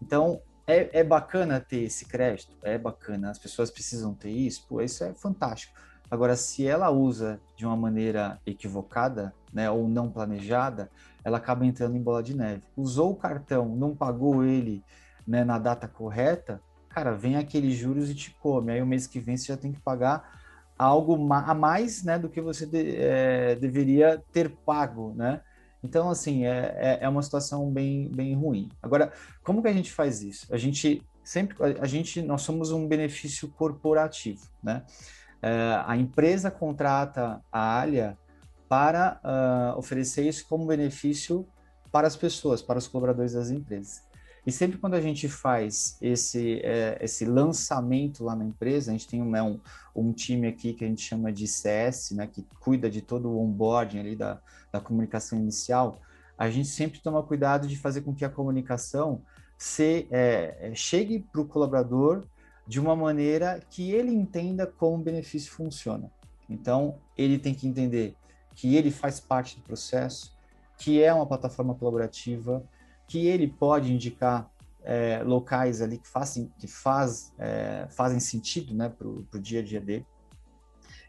Então, 0.03 0.43
é, 0.71 0.91
é 0.93 1.05
bacana 1.05 1.61
ter 1.61 1.83
esse 1.83 2.05
crédito, 2.05 2.57
é 2.63 2.79
bacana, 2.79 3.31
as 3.31 3.39
pessoas 3.39 3.71
precisam 3.71 4.15
ter 4.15 4.31
isso, 4.31 4.67
pô, 4.69 4.81
isso 4.81 5.05
é 5.05 5.13
fantástico. 5.13 5.79
Agora, 6.11 6.35
se 6.35 6.67
ela 6.67 6.91
usa 6.91 7.41
de 7.57 7.65
uma 7.65 7.77
maneira 7.77 8.41
equivocada, 8.45 9.33
né, 9.53 9.71
ou 9.71 9.89
não 9.89 10.11
planejada, 10.11 10.91
ela 11.23 11.39
acaba 11.39 11.65
entrando 11.65 11.97
em 11.97 12.03
bola 12.03 12.23
de 12.23 12.37
neve. 12.37 12.63
Usou 12.77 13.13
o 13.13 13.17
cartão, 13.17 13.69
não 13.69 13.95
pagou 13.95 14.45
ele 14.45 14.83
né, 15.27 15.45
na 15.45 15.59
data 15.59 15.87
correta, 15.87 16.61
cara, 16.89 17.13
vem 17.13 17.37
aqueles 17.37 17.77
juros 17.77 18.11
e 18.11 18.15
te 18.15 18.33
come. 18.41 18.73
Aí 18.73 18.83
o 18.83 18.87
mês 18.87 19.07
que 19.07 19.21
vem 19.21 19.37
você 19.37 19.47
já 19.47 19.57
tem 19.57 19.73
que 19.73 19.81
pagar 19.81 20.41
algo 20.77 21.15
a 21.33 21.55
mais 21.55 22.03
né, 22.03 22.19
do 22.19 22.29
que 22.29 22.41
você 22.41 22.67
de, 22.67 22.97
é, 22.97 23.55
deveria 23.55 24.23
ter 24.33 24.51
pago, 24.51 25.15
né? 25.15 25.41
Então, 25.83 26.11
assim, 26.11 26.45
é, 26.45 26.75
é, 26.77 26.99
é 27.03 27.09
uma 27.09 27.23
situação 27.23 27.71
bem, 27.71 28.09
bem 28.09 28.35
ruim. 28.35 28.69
Agora, 28.83 29.13
como 29.43 29.63
que 29.63 29.69
a 29.69 29.73
gente 29.73 29.91
faz 29.91 30.23
isso? 30.23 30.47
A 30.53 30.57
gente 30.57 31.03
sempre, 31.25 31.57
a, 31.81 31.87
gente, 31.87 32.21
nós 32.23 32.43
somos 32.43 32.71
um 32.71 32.87
benefício 32.87 33.49
corporativo, 33.49 34.47
né? 34.63 34.83
É, 35.43 35.83
a 35.87 35.97
empresa 35.97 36.51
contrata 36.51 37.41
a 37.51 37.81
Alia 37.81 38.19
para 38.69 39.21
uh, 39.25 39.79
oferecer 39.79 40.29
isso 40.29 40.47
como 40.47 40.67
benefício 40.67 41.45
para 41.91 42.07
as 42.07 42.15
pessoas, 42.15 42.63
para 42.63 42.79
os 42.79 42.87
colaboradores 42.87 43.33
das 43.33 43.51
empresas. 43.51 44.03
E 44.47 44.51
sempre 44.51 44.79
quando 44.79 44.95
a 44.95 45.01
gente 45.01 45.29
faz 45.29 45.99
esse, 46.01 46.61
é, 46.63 46.99
esse 47.01 47.25
lançamento 47.25 48.25
lá 48.25 48.35
na 48.35 48.45
empresa, 48.45 48.91
a 48.91 48.93
gente 48.93 49.07
tem 49.07 49.23
né, 49.23 49.43
um, 49.43 49.61
um 49.95 50.13
time 50.13 50.47
aqui 50.47 50.73
que 50.73 50.85
a 50.85 50.89
gente 50.89 51.03
chama 51.03 51.33
de 51.33 51.47
CS, 51.47 52.13
né, 52.13 52.27
que 52.27 52.47
cuida 52.59 52.89
de 52.89 53.03
todo 53.03 53.29
o 53.29 53.41
onboarding 53.41 53.99
ali 53.99 54.17
da, 54.17 54.41
da 54.73 54.81
comunicação 54.81 55.39
inicial, 55.39 56.01
a 56.39 56.49
gente 56.49 56.69
sempre 56.69 57.01
toma 57.01 57.23
cuidado 57.23 57.69
de 57.69 57.77
fazer 57.77 58.01
com 58.01 58.15
que 58.15 58.25
a 58.25 58.31
comunicação 58.31 59.21
se, 59.59 60.07
é, 60.11 60.57
é 60.61 60.75
chegue 60.75 61.21
para 61.21 61.43
o 61.43 61.45
colaborador 61.45 62.25
de 62.67 62.81
uma 62.81 62.97
maneira 62.97 63.61
que 63.69 63.91
ele 63.91 64.11
entenda 64.11 64.67
como 64.67 64.97
o 64.97 65.03
benefício 65.03 65.53
funciona. 65.53 66.11
Então, 66.49 66.97
ele 67.17 67.39
tem 67.39 67.53
que 67.53 67.69
entender 67.69 68.17
que 68.55 68.75
ele 68.75 68.91
faz 68.91 69.21
parte 69.21 69.57
do 69.57 69.63
processo, 69.63 70.35
que 70.79 71.03
é 71.03 71.13
uma 71.13 71.27
plataforma 71.27 71.75
colaborativa, 71.75 72.65
que 73.11 73.27
ele 73.27 73.49
pode 73.49 73.93
indicar 73.93 74.49
é, 74.85 75.21
locais 75.25 75.83
ali 75.83 75.99
que, 75.99 76.07
fazem, 76.07 76.49
que 76.57 76.69
faz, 76.69 77.35
é, 77.41 77.89
fazem 77.91 78.21
sentido 78.21 78.73
né, 78.73 78.89
para 78.89 79.09
o 79.09 79.41
dia 79.41 79.59
a 79.59 79.65
dia 79.65 79.81
dele. 79.81 80.07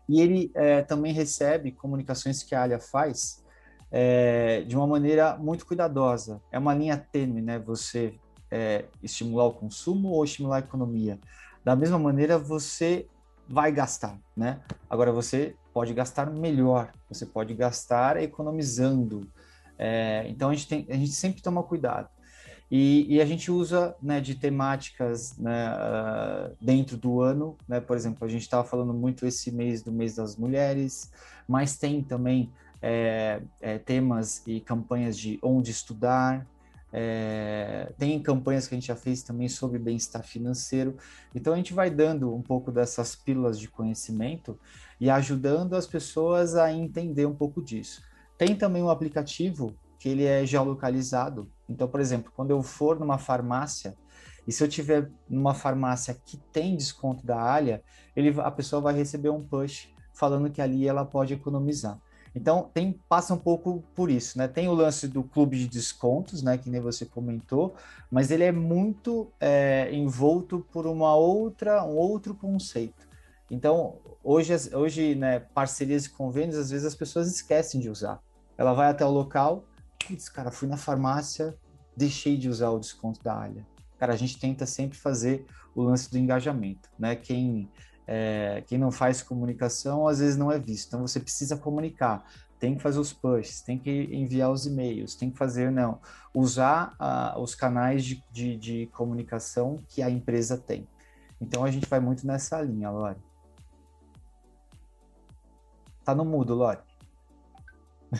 E 0.09 0.19
ele 0.19 0.51
é, 0.55 0.81
também 0.81 1.13
recebe 1.13 1.71
comunicações 1.71 2.41
que 2.41 2.55
a 2.55 2.63
Alia 2.63 2.79
faz 2.79 3.45
é, 3.91 4.61
de 4.61 4.75
uma 4.75 4.87
maneira 4.87 5.37
muito 5.37 5.63
cuidadosa. 5.63 6.41
É 6.51 6.57
uma 6.57 6.73
linha 6.73 6.97
tênue, 6.97 7.39
né? 7.39 7.59
Você 7.59 8.15
é, 8.49 8.85
estimular 9.03 9.45
o 9.45 9.53
consumo 9.53 10.09
ou 10.09 10.25
estimular 10.25 10.55
a 10.55 10.59
economia. 10.59 11.19
Da 11.63 11.75
mesma 11.75 11.99
maneira, 11.99 12.35
você 12.35 13.07
vai 13.47 13.71
gastar, 13.71 14.19
né? 14.35 14.59
Agora, 14.89 15.11
você 15.11 15.55
pode 15.71 15.93
gastar 15.93 16.31
melhor, 16.31 16.91
você 17.07 17.27
pode 17.27 17.53
gastar 17.53 18.17
economizando, 18.17 19.29
é, 19.83 20.27
então 20.29 20.51
a 20.51 20.53
gente, 20.53 20.67
tem, 20.67 20.85
a 20.91 20.93
gente 20.93 21.11
sempre 21.11 21.41
toma 21.41 21.63
cuidado. 21.63 22.07
E, 22.69 23.15
e 23.15 23.19
a 23.19 23.25
gente 23.25 23.51
usa 23.51 23.95
né, 24.01 24.21
de 24.21 24.35
temáticas 24.35 25.35
né, 25.37 25.73
uh, 25.73 26.55
dentro 26.61 26.95
do 26.95 27.19
ano, 27.19 27.57
né? 27.67 27.81
por 27.81 27.97
exemplo, 27.97 28.23
a 28.23 28.29
gente 28.29 28.43
estava 28.43 28.63
falando 28.63 28.93
muito 28.93 29.25
esse 29.25 29.51
mês 29.51 29.81
do 29.81 29.91
mês 29.91 30.15
das 30.15 30.37
mulheres, 30.37 31.11
mas 31.47 31.77
tem 31.77 32.01
também 32.03 32.49
é, 32.79 33.41
é, 33.59 33.79
temas 33.79 34.43
e 34.45 34.61
campanhas 34.61 35.17
de 35.17 35.39
onde 35.41 35.71
estudar, 35.71 36.47
é, 36.93 37.91
tem 37.97 38.21
campanhas 38.21 38.67
que 38.67 38.75
a 38.75 38.77
gente 38.77 38.87
já 38.87 38.95
fez 38.95 39.23
também 39.23 39.49
sobre 39.49 39.79
bem-estar 39.79 40.23
financeiro. 40.23 40.95
Então 41.33 41.53
a 41.53 41.57
gente 41.57 41.73
vai 41.73 41.89
dando 41.89 42.33
um 42.33 42.41
pouco 42.41 42.71
dessas 42.71 43.15
pílulas 43.15 43.59
de 43.59 43.67
conhecimento 43.67 44.57
e 44.99 45.09
ajudando 45.09 45.75
as 45.75 45.87
pessoas 45.87 46.55
a 46.55 46.71
entender 46.71 47.25
um 47.25 47.35
pouco 47.35 47.61
disso. 47.61 48.10
Tem 48.41 48.55
também 48.55 48.81
um 48.81 48.89
aplicativo 48.89 49.75
que 49.99 50.09
ele 50.09 50.25
é 50.25 50.43
geolocalizado. 50.47 51.47
Então, 51.69 51.87
por 51.87 51.99
exemplo, 51.99 52.31
quando 52.35 52.49
eu 52.49 52.63
for 52.63 52.99
numa 52.99 53.19
farmácia, 53.19 53.95
e 54.47 54.51
se 54.51 54.63
eu 54.63 54.67
tiver 54.67 55.11
numa 55.29 55.53
farmácia 55.53 56.19
que 56.25 56.37
tem 56.51 56.75
desconto 56.75 57.23
da 57.23 57.39
Alia, 57.39 57.83
ele, 58.15 58.33
a 58.41 58.49
pessoa 58.49 58.81
vai 58.81 58.95
receber 58.95 59.29
um 59.29 59.43
push 59.43 59.89
falando 60.11 60.49
que 60.49 60.59
ali 60.59 60.87
ela 60.87 61.05
pode 61.05 61.35
economizar. 61.35 61.99
Então, 62.33 62.67
tem, 62.73 62.99
passa 63.07 63.31
um 63.35 63.37
pouco 63.37 63.83
por 63.93 64.09
isso, 64.09 64.39
né? 64.39 64.47
Tem 64.47 64.67
o 64.67 64.73
lance 64.73 65.07
do 65.07 65.21
clube 65.21 65.59
de 65.59 65.67
descontos, 65.67 66.41
né? 66.41 66.57
Que 66.57 66.67
nem 66.67 66.81
você 66.81 67.05
comentou, 67.05 67.75
mas 68.09 68.31
ele 68.31 68.43
é 68.43 68.51
muito 68.51 69.31
é, 69.39 69.93
envolto 69.93 70.65
por 70.73 70.87
uma 70.87 71.15
outra, 71.15 71.83
um 71.83 71.95
outro 71.95 72.33
conceito. 72.33 73.07
Então, 73.51 73.99
hoje, 74.23 74.51
hoje 74.73 75.13
né, 75.13 75.41
parcerias 75.41 76.05
e 76.05 76.09
convênios, 76.09 76.57
às 76.57 76.71
vezes 76.71 76.87
as 76.87 76.95
pessoas 76.95 77.27
esquecem 77.27 77.79
de 77.79 77.87
usar. 77.87 78.19
Ela 78.57 78.73
vai 78.73 78.89
até 78.89 79.05
o 79.05 79.09
local, 79.09 79.65
putz, 79.99 80.29
cara, 80.29 80.51
fui 80.51 80.67
na 80.67 80.77
farmácia, 80.77 81.57
deixei 81.95 82.37
de 82.37 82.49
usar 82.49 82.69
o 82.69 82.79
desconto 82.79 83.23
da 83.23 83.33
Alha. 83.35 83.65
Cara, 83.97 84.13
a 84.13 84.17
gente 84.17 84.39
tenta 84.39 84.65
sempre 84.65 84.97
fazer 84.97 85.45
o 85.75 85.83
lance 85.83 86.09
do 86.09 86.17
engajamento, 86.17 86.89
né? 86.97 87.15
Quem, 87.15 87.69
é, 88.07 88.63
quem 88.65 88.77
não 88.77 88.91
faz 88.91 89.21
comunicação, 89.21 90.07
às 90.07 90.19
vezes 90.19 90.37
não 90.37 90.51
é 90.51 90.59
visto. 90.59 90.87
Então, 90.87 91.01
você 91.07 91.19
precisa 91.19 91.55
comunicar. 91.55 92.25
Tem 92.59 92.75
que 92.75 92.81
fazer 92.81 92.99
os 92.99 93.13
pushes, 93.13 93.61
tem 93.61 93.77
que 93.77 94.09
enviar 94.11 94.51
os 94.51 94.65
e-mails, 94.65 95.15
tem 95.15 95.31
que 95.31 95.37
fazer, 95.37 95.71
não, 95.71 95.99
usar 96.33 96.95
uh, 96.99 97.39
os 97.39 97.55
canais 97.55 98.03
de, 98.03 98.23
de, 98.31 98.55
de 98.55 98.85
comunicação 98.87 99.77
que 99.87 100.01
a 100.01 100.09
empresa 100.09 100.57
tem. 100.57 100.87
Então, 101.39 101.63
a 101.63 101.71
gente 101.71 101.87
vai 101.87 101.99
muito 101.99 102.25
nessa 102.25 102.61
linha, 102.61 102.89
Lore. 102.91 103.17
Tá 106.03 106.13
no 106.13 106.25
mudo, 106.25 106.53
Lore. 106.53 106.79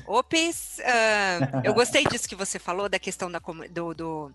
Opis, 0.06 0.80
uh, 0.80 1.62
eu 1.64 1.74
gostei 1.74 2.06
disso 2.06 2.28
que 2.28 2.36
você 2.36 2.58
falou, 2.58 2.88
da 2.88 3.00
questão 3.00 3.32
da, 3.32 3.42
do, 3.70 3.94
do, 3.94 4.32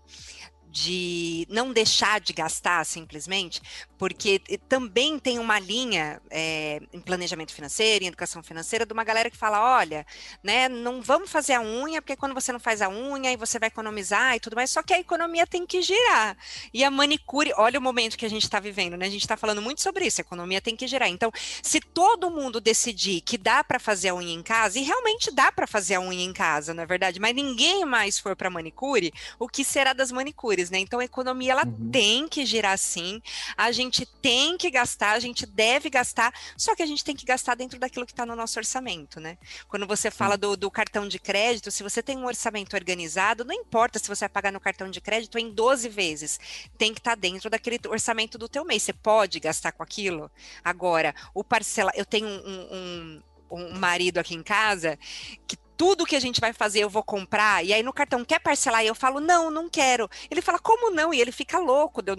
de 0.77 1.47
não 1.49 1.73
deixar 1.73 2.21
de 2.21 2.31
gastar 2.33 2.85
simplesmente, 2.85 3.61
porque 3.97 4.39
também 4.69 5.17
tem 5.17 5.39
uma 5.39 5.57
linha 5.57 6.21
é, 6.29 6.79
em 6.93 6.99
planejamento 6.99 7.51
financeiro, 7.51 8.03
em 8.03 8.07
educação 8.07 8.43
financeira, 8.43 8.85
de 8.85 8.93
uma 8.93 9.03
galera 9.03 9.29
que 9.29 9.37
fala: 9.37 9.77
olha, 9.77 10.05
né, 10.43 10.69
não 10.69 11.01
vamos 11.01 11.31
fazer 11.31 11.53
a 11.53 11.61
unha, 11.61 11.99
porque 11.99 12.15
quando 12.15 12.35
você 12.35 12.51
não 12.51 12.59
faz 12.59 12.81
a 12.81 12.89
unha, 12.89 13.31
aí 13.31 13.35
você 13.35 13.57
vai 13.57 13.67
economizar 13.67 14.35
e 14.35 14.39
tudo 14.39 14.55
mais, 14.55 14.69
só 14.69 14.83
que 14.83 14.93
a 14.93 14.99
economia 14.99 15.47
tem 15.47 15.65
que 15.65 15.81
girar. 15.81 16.37
E 16.71 16.83
a 16.83 16.91
manicure, 16.91 17.51
olha 17.57 17.79
o 17.79 17.81
momento 17.81 18.17
que 18.17 18.25
a 18.25 18.29
gente 18.29 18.43
está 18.43 18.59
vivendo, 18.59 18.95
né? 18.95 19.07
A 19.07 19.09
gente 19.09 19.21
está 19.21 19.35
falando 19.35 19.61
muito 19.61 19.81
sobre 19.81 20.05
isso, 20.05 20.21
a 20.21 20.23
economia 20.23 20.61
tem 20.61 20.75
que 20.75 20.85
girar. 20.85 21.09
Então, 21.09 21.31
se 21.63 21.79
todo 21.79 22.29
mundo 22.29 22.61
decidir 22.61 23.21
que 23.21 23.37
dá 23.37 23.63
para 23.63 23.79
fazer 23.79 24.09
a 24.09 24.15
unha 24.15 24.33
em 24.33 24.43
casa, 24.43 24.77
e 24.77 24.83
realmente 24.83 25.31
dá 25.31 25.51
para 25.51 25.65
fazer 25.65 25.95
a 25.95 26.01
unha 26.01 26.23
em 26.23 26.33
casa, 26.33 26.73
na 26.73 26.83
é 26.83 26.85
verdade, 26.85 27.19
mas 27.19 27.35
ninguém 27.35 27.83
mais 27.83 28.19
for 28.19 28.35
para 28.35 28.49
manicure, 28.49 29.11
o 29.39 29.47
que 29.47 29.63
será 29.63 29.91
das 29.91 30.11
manicures, 30.11 30.66
né? 30.69 30.79
Então, 30.79 30.99
a 30.99 31.05
economia 31.05 31.51
ela 31.51 31.65
uhum. 31.65 31.89
tem 31.91 32.27
que 32.27 32.45
girar 32.45 32.77
sim. 32.77 33.21
A 33.55 33.71
gente 33.71 34.05
tem 34.05 34.57
que 34.57 34.69
gastar, 34.69 35.11
a 35.11 35.19
gente 35.19 35.45
deve 35.45 35.89
gastar, 35.89 36.33
só 36.57 36.75
que 36.75 36.83
a 36.83 36.85
gente 36.85 37.03
tem 37.03 37.15
que 37.15 37.25
gastar 37.25 37.55
dentro 37.55 37.79
daquilo 37.79 38.05
que 38.05 38.11
está 38.11 38.25
no 38.25 38.35
nosso 38.35 38.59
orçamento, 38.59 39.19
né? 39.19 39.37
Quando 39.67 39.87
você 39.87 40.09
fala 40.11 40.37
do, 40.37 40.55
do, 40.55 40.69
cartão 40.71 41.07
de 41.07 41.19
crédito, 41.19 41.71
se 41.71 41.83
você 41.83 42.01
tem 42.03 42.17
um 42.17 42.25
orçamento 42.25 42.75
organizado, 42.75 43.45
não 43.45 43.53
importa 43.53 43.99
se 43.99 44.07
você 44.07 44.25
vai 44.25 44.29
pagar 44.29 44.51
no 44.51 44.59
cartão 44.59 44.89
de 44.89 45.01
crédito 45.01 45.37
em 45.37 45.51
12 45.51 45.89
vezes, 45.89 46.39
tem 46.77 46.93
que 46.93 46.99
estar 46.99 47.11
tá 47.11 47.15
dentro 47.15 47.49
daquele 47.49 47.79
orçamento 47.87 48.37
do 48.37 48.49
teu 48.49 48.63
mês. 48.65 48.83
Você 48.83 48.93
pode 48.93 49.39
gastar 49.39 49.71
com 49.71 49.83
aquilo. 49.83 50.29
Agora, 50.63 51.13
o 51.33 51.43
parcela, 51.43 51.91
eu 51.95 52.05
tenho 52.05 52.27
um, 52.27 52.67
um 52.71 53.23
um 53.49 53.77
marido 53.77 54.17
aqui 54.17 54.35
em 54.35 54.43
casa 54.43 54.99
que 55.47 55.57
tudo 55.77 56.05
que 56.05 56.15
a 56.15 56.19
gente 56.19 56.41
vai 56.41 56.51
fazer 56.51 56.79
eu 56.79 56.89
vou 56.89 57.03
comprar, 57.03 57.63
e 57.63 57.71
aí 57.71 57.83
no 57.83 57.93
cartão 57.93 58.25
quer 58.25 58.39
parcelar, 58.39 58.83
e 58.83 58.87
eu 58.87 58.95
falo, 58.95 59.19
não, 59.19 59.51
não 59.51 59.69
quero. 59.69 60.09
Ele 60.29 60.41
fala, 60.41 60.57
como 60.57 60.89
não? 60.89 61.13
E 61.13 61.21
ele 61.21 61.31
fica 61.31 61.59
louco 61.59 62.01
eu, 62.05 62.15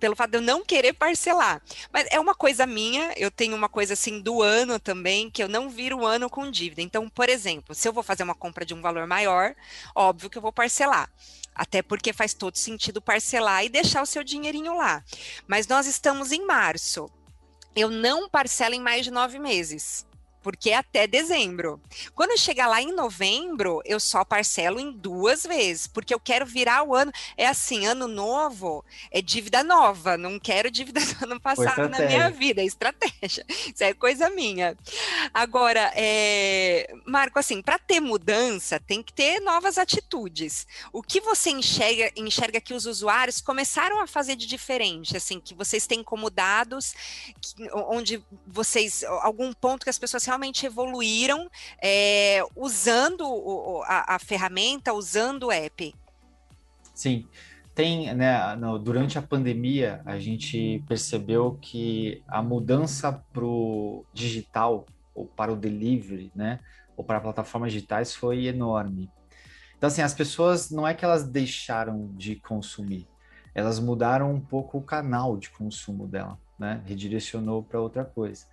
pelo 0.00 0.16
fato 0.16 0.30
de 0.30 0.38
eu 0.38 0.42
não 0.42 0.64
querer 0.64 0.94
parcelar. 0.94 1.62
Mas 1.92 2.08
é 2.10 2.18
uma 2.18 2.34
coisa 2.34 2.66
minha, 2.66 3.12
eu 3.16 3.30
tenho 3.30 3.54
uma 3.54 3.68
coisa 3.68 3.92
assim 3.92 4.20
do 4.20 4.42
ano 4.42 4.80
também, 4.80 5.30
que 5.30 5.42
eu 5.42 5.48
não 5.48 5.68
viro 5.68 5.98
o 5.98 6.06
ano 6.06 6.30
com 6.30 6.50
dívida. 6.50 6.80
Então, 6.80 7.08
por 7.08 7.28
exemplo, 7.28 7.74
se 7.74 7.86
eu 7.86 7.92
vou 7.92 8.02
fazer 8.02 8.22
uma 8.22 8.34
compra 8.34 8.64
de 8.64 8.72
um 8.72 8.80
valor 8.80 9.06
maior, 9.06 9.54
óbvio 9.94 10.30
que 10.30 10.38
eu 10.38 10.42
vou 10.42 10.52
parcelar. 10.52 11.10
Até 11.54 11.82
porque 11.82 12.12
faz 12.12 12.32
todo 12.32 12.56
sentido 12.56 13.02
parcelar 13.02 13.64
e 13.64 13.68
deixar 13.68 14.00
o 14.00 14.06
seu 14.06 14.24
dinheirinho 14.24 14.76
lá. 14.76 15.04
Mas 15.46 15.66
nós 15.66 15.86
estamos 15.86 16.32
em 16.32 16.46
março 16.46 17.10
eu 17.76 17.90
não 17.90 18.28
parcelo 18.28 18.74
em 18.74 18.80
mais 18.80 19.04
de 19.04 19.10
nove 19.10 19.38
meses 19.38 20.04
porque 20.48 20.70
é 20.70 20.76
até 20.76 21.06
dezembro. 21.06 21.78
Quando 22.14 22.38
chegar 22.38 22.68
lá 22.68 22.80
em 22.80 22.90
novembro, 22.90 23.82
eu 23.84 24.00
só 24.00 24.24
parcelo 24.24 24.80
em 24.80 24.90
duas 24.90 25.42
vezes, 25.42 25.86
porque 25.86 26.14
eu 26.14 26.18
quero 26.18 26.46
virar 26.46 26.84
o 26.84 26.94
ano. 26.94 27.12
É 27.36 27.46
assim, 27.46 27.84
ano 27.84 28.08
novo 28.08 28.82
é 29.10 29.20
dívida 29.20 29.62
nova, 29.62 30.16
não 30.16 30.38
quero 30.38 30.70
dívida 30.70 31.02
do 31.04 31.24
ano 31.26 31.38
passado 31.38 31.86
na 31.90 31.98
minha 31.98 32.30
vida, 32.30 32.62
é 32.62 32.64
estratégia. 32.64 33.44
Isso 33.74 33.84
é 33.84 33.92
coisa 33.92 34.30
minha. 34.30 34.74
Agora, 35.34 35.92
é... 35.94 36.94
Marco, 37.04 37.38
assim, 37.38 37.60
para 37.60 37.78
ter 37.78 38.00
mudança, 38.00 38.80
tem 38.80 39.02
que 39.02 39.12
ter 39.12 39.40
novas 39.40 39.76
atitudes. 39.76 40.66
O 40.94 41.02
que 41.02 41.20
você 41.20 41.50
enxerga, 41.50 42.10
enxerga 42.16 42.58
que 42.58 42.72
os 42.72 42.86
usuários 42.86 43.42
começaram 43.42 44.00
a 44.00 44.06
fazer 44.06 44.34
de 44.34 44.46
diferente, 44.46 45.14
assim, 45.14 45.40
que 45.40 45.54
vocês 45.54 45.86
têm 45.86 46.02
como 46.02 46.30
dados, 46.30 46.94
que, 47.38 47.70
onde 47.74 48.24
vocês, 48.46 49.04
algum 49.04 49.52
ponto 49.52 49.84
que 49.84 49.90
as 49.90 49.98
pessoas 49.98 50.24
realmente 50.38 50.64
evoluíram 50.64 51.50
é, 51.82 52.40
usando 52.54 53.22
o, 53.22 53.82
a, 53.84 54.14
a, 54.14 54.18
ferramenta, 54.20 54.92
usando 54.92 55.48
o 55.48 55.52
app. 55.52 55.92
Sim. 56.94 57.26
Tem, 57.74 58.12
né, 58.14 58.56
no, 58.56 58.78
durante 58.78 59.18
a 59.18 59.22
pandemia, 59.22 60.00
a 60.04 60.18
gente 60.18 60.82
percebeu 60.88 61.58
que 61.60 62.22
a 62.26 62.42
mudança 62.42 63.12
para 63.32 63.44
o 63.44 64.04
digital, 64.12 64.86
ou 65.14 65.26
para 65.26 65.52
o 65.52 65.56
delivery, 65.56 66.32
né, 66.34 66.60
ou 66.96 67.04
para 67.04 67.20
plataformas 67.20 67.72
digitais 67.72 68.14
foi 68.14 68.46
enorme. 68.46 69.10
Então, 69.76 69.86
assim, 69.86 70.02
as 70.02 70.14
pessoas, 70.14 70.70
não 70.70 70.86
é 70.86 70.92
que 70.92 71.04
elas 71.04 71.28
deixaram 71.28 72.10
de 72.16 72.34
consumir, 72.34 73.06
elas 73.54 73.78
mudaram 73.78 74.32
um 74.32 74.40
pouco 74.40 74.78
o 74.78 74.82
canal 74.82 75.36
de 75.36 75.50
consumo 75.50 76.06
dela, 76.06 76.36
né? 76.58 76.82
Redirecionou 76.84 77.62
para 77.62 77.80
outra 77.80 78.04
coisa. 78.04 78.44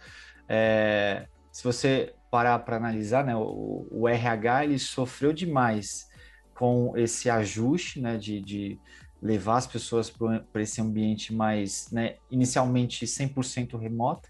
É, 0.48 1.28
se 1.56 1.64
você 1.64 2.14
parar 2.30 2.60
para 2.60 2.76
analisar, 2.76 3.24
né, 3.24 3.34
o, 3.34 3.88
o, 3.90 4.10
RH 4.10 4.66
ele 4.66 4.78
sofreu 4.78 5.32
demais 5.32 6.10
com 6.54 6.92
esse 6.98 7.30
ajuste, 7.30 8.02
né, 8.02 8.18
de, 8.18 8.42
de 8.42 8.80
levar 9.22 9.56
as 9.56 9.66
pessoas 9.66 10.10
para 10.10 10.62
esse 10.62 10.82
ambiente 10.82 11.34
mais, 11.34 11.90
né, 11.94 12.18
inicialmente 12.30 13.06
100% 13.06 13.80
remoto, 13.80 14.28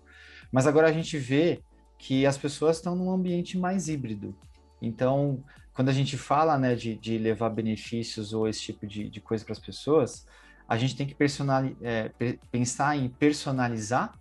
mas 0.52 0.68
agora 0.68 0.88
a 0.88 0.92
gente 0.92 1.18
vê 1.18 1.64
que 1.98 2.28
as 2.28 2.38
pessoas 2.38 2.78
estão 2.78 2.96
num 2.96 3.10
ambiente 3.10 3.58
mais 3.58 3.90
híbrido. 3.90 4.38
Então, 4.80 5.44
quando 5.74 5.90
a 5.90 5.94
gente 5.94 6.18
fala, 6.18 6.60
né, 6.60 6.76
de, 6.76 6.96
de 6.96 7.18
levar 7.18 7.50
benefícios 7.50 8.34
ou 8.34 8.48
esse 8.48 8.62
tipo 8.62 8.86
de, 8.86 9.10
de 9.10 9.20
coisa 9.20 9.44
para 9.44 9.54
as 9.54 9.60
pessoas, 9.60 10.28
a 10.70 10.78
gente 10.78 10.96
tem 10.96 11.08
que 11.08 11.18
é, 11.82 12.12
pensar 12.52 12.96
em 12.96 13.10
personalizar 13.10 14.14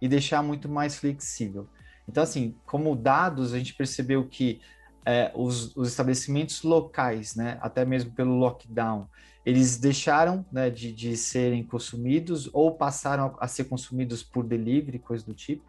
e 0.00 0.06
deixar 0.06 0.44
muito 0.44 0.68
mais 0.68 0.94
flexível. 0.94 1.68
Então, 2.08 2.22
assim, 2.22 2.54
como 2.66 2.96
dados, 2.96 3.52
a 3.52 3.58
gente 3.58 3.74
percebeu 3.74 4.26
que 4.26 4.60
é, 5.04 5.32
os, 5.34 5.74
os, 5.76 5.88
estabelecimentos 5.88 6.62
locais, 6.62 7.34
né, 7.34 7.58
até 7.60 7.84
mesmo 7.84 8.12
pelo 8.12 8.36
lockdown, 8.36 9.08
eles 9.44 9.76
deixaram 9.76 10.46
né, 10.52 10.70
de, 10.70 10.92
de 10.92 11.16
serem 11.16 11.64
consumidos 11.64 12.48
ou 12.52 12.72
passaram 12.74 13.36
a, 13.40 13.48
ser 13.48 13.64
consumidos 13.64 14.22
por 14.22 14.44
delivery, 14.44 14.98
coisa 14.98 15.24
do 15.24 15.34
tipo. 15.34 15.64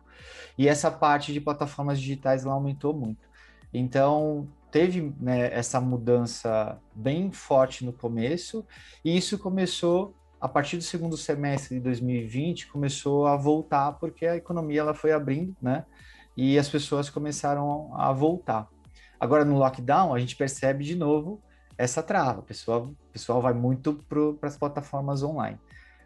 E 0.58 0.68
essa 0.68 0.92
parte 0.92 1.34
de 1.34 1.42
plataformas 1.42 2.00
digitais 2.00 2.46
ela 2.46 2.54
aumentou 2.54 2.94
muito. 2.94 3.28
Então, 3.74 4.48
teve 4.70 5.14
né, 5.20 5.52
essa 5.52 5.82
mudança 5.82 6.80
bem 6.94 7.32
forte 7.32 7.84
no 7.84 7.92
começo, 7.92 8.64
e 9.04 9.18
isso 9.18 9.40
começou 9.40 10.14
a 10.44 10.48
partir 10.50 10.76
do 10.76 10.84
segundo 10.84 11.16
semestre 11.16 11.76
de 11.76 11.82
2020 11.82 12.68
começou 12.68 13.26
a 13.28 13.38
voltar 13.38 13.94
porque 13.94 14.26
a 14.26 14.36
economia 14.36 14.82
ela 14.82 14.94
foi 14.94 15.14
abrindo, 15.14 15.56
né? 15.62 15.86
E 16.36 16.58
as 16.58 16.70
pessoas 16.70 17.10
começaram 17.10 17.92
a 17.96 18.12
voltar. 18.12 18.68
Agora, 19.20 19.46
no 19.46 19.58
lockdown, 19.58 20.14
a 20.14 20.20
gente 20.20 20.36
percebe 20.36 20.84
de 20.84 20.96
novo 20.96 21.42
essa 21.78 22.04
trava. 22.04 22.40
O 22.40 22.44
pessoal, 22.44 22.92
pessoal 23.12 23.42
vai 23.42 23.54
muito 23.54 23.94
para 24.40 24.48
as 24.48 24.58
plataformas 24.58 25.24
online. 25.24 25.58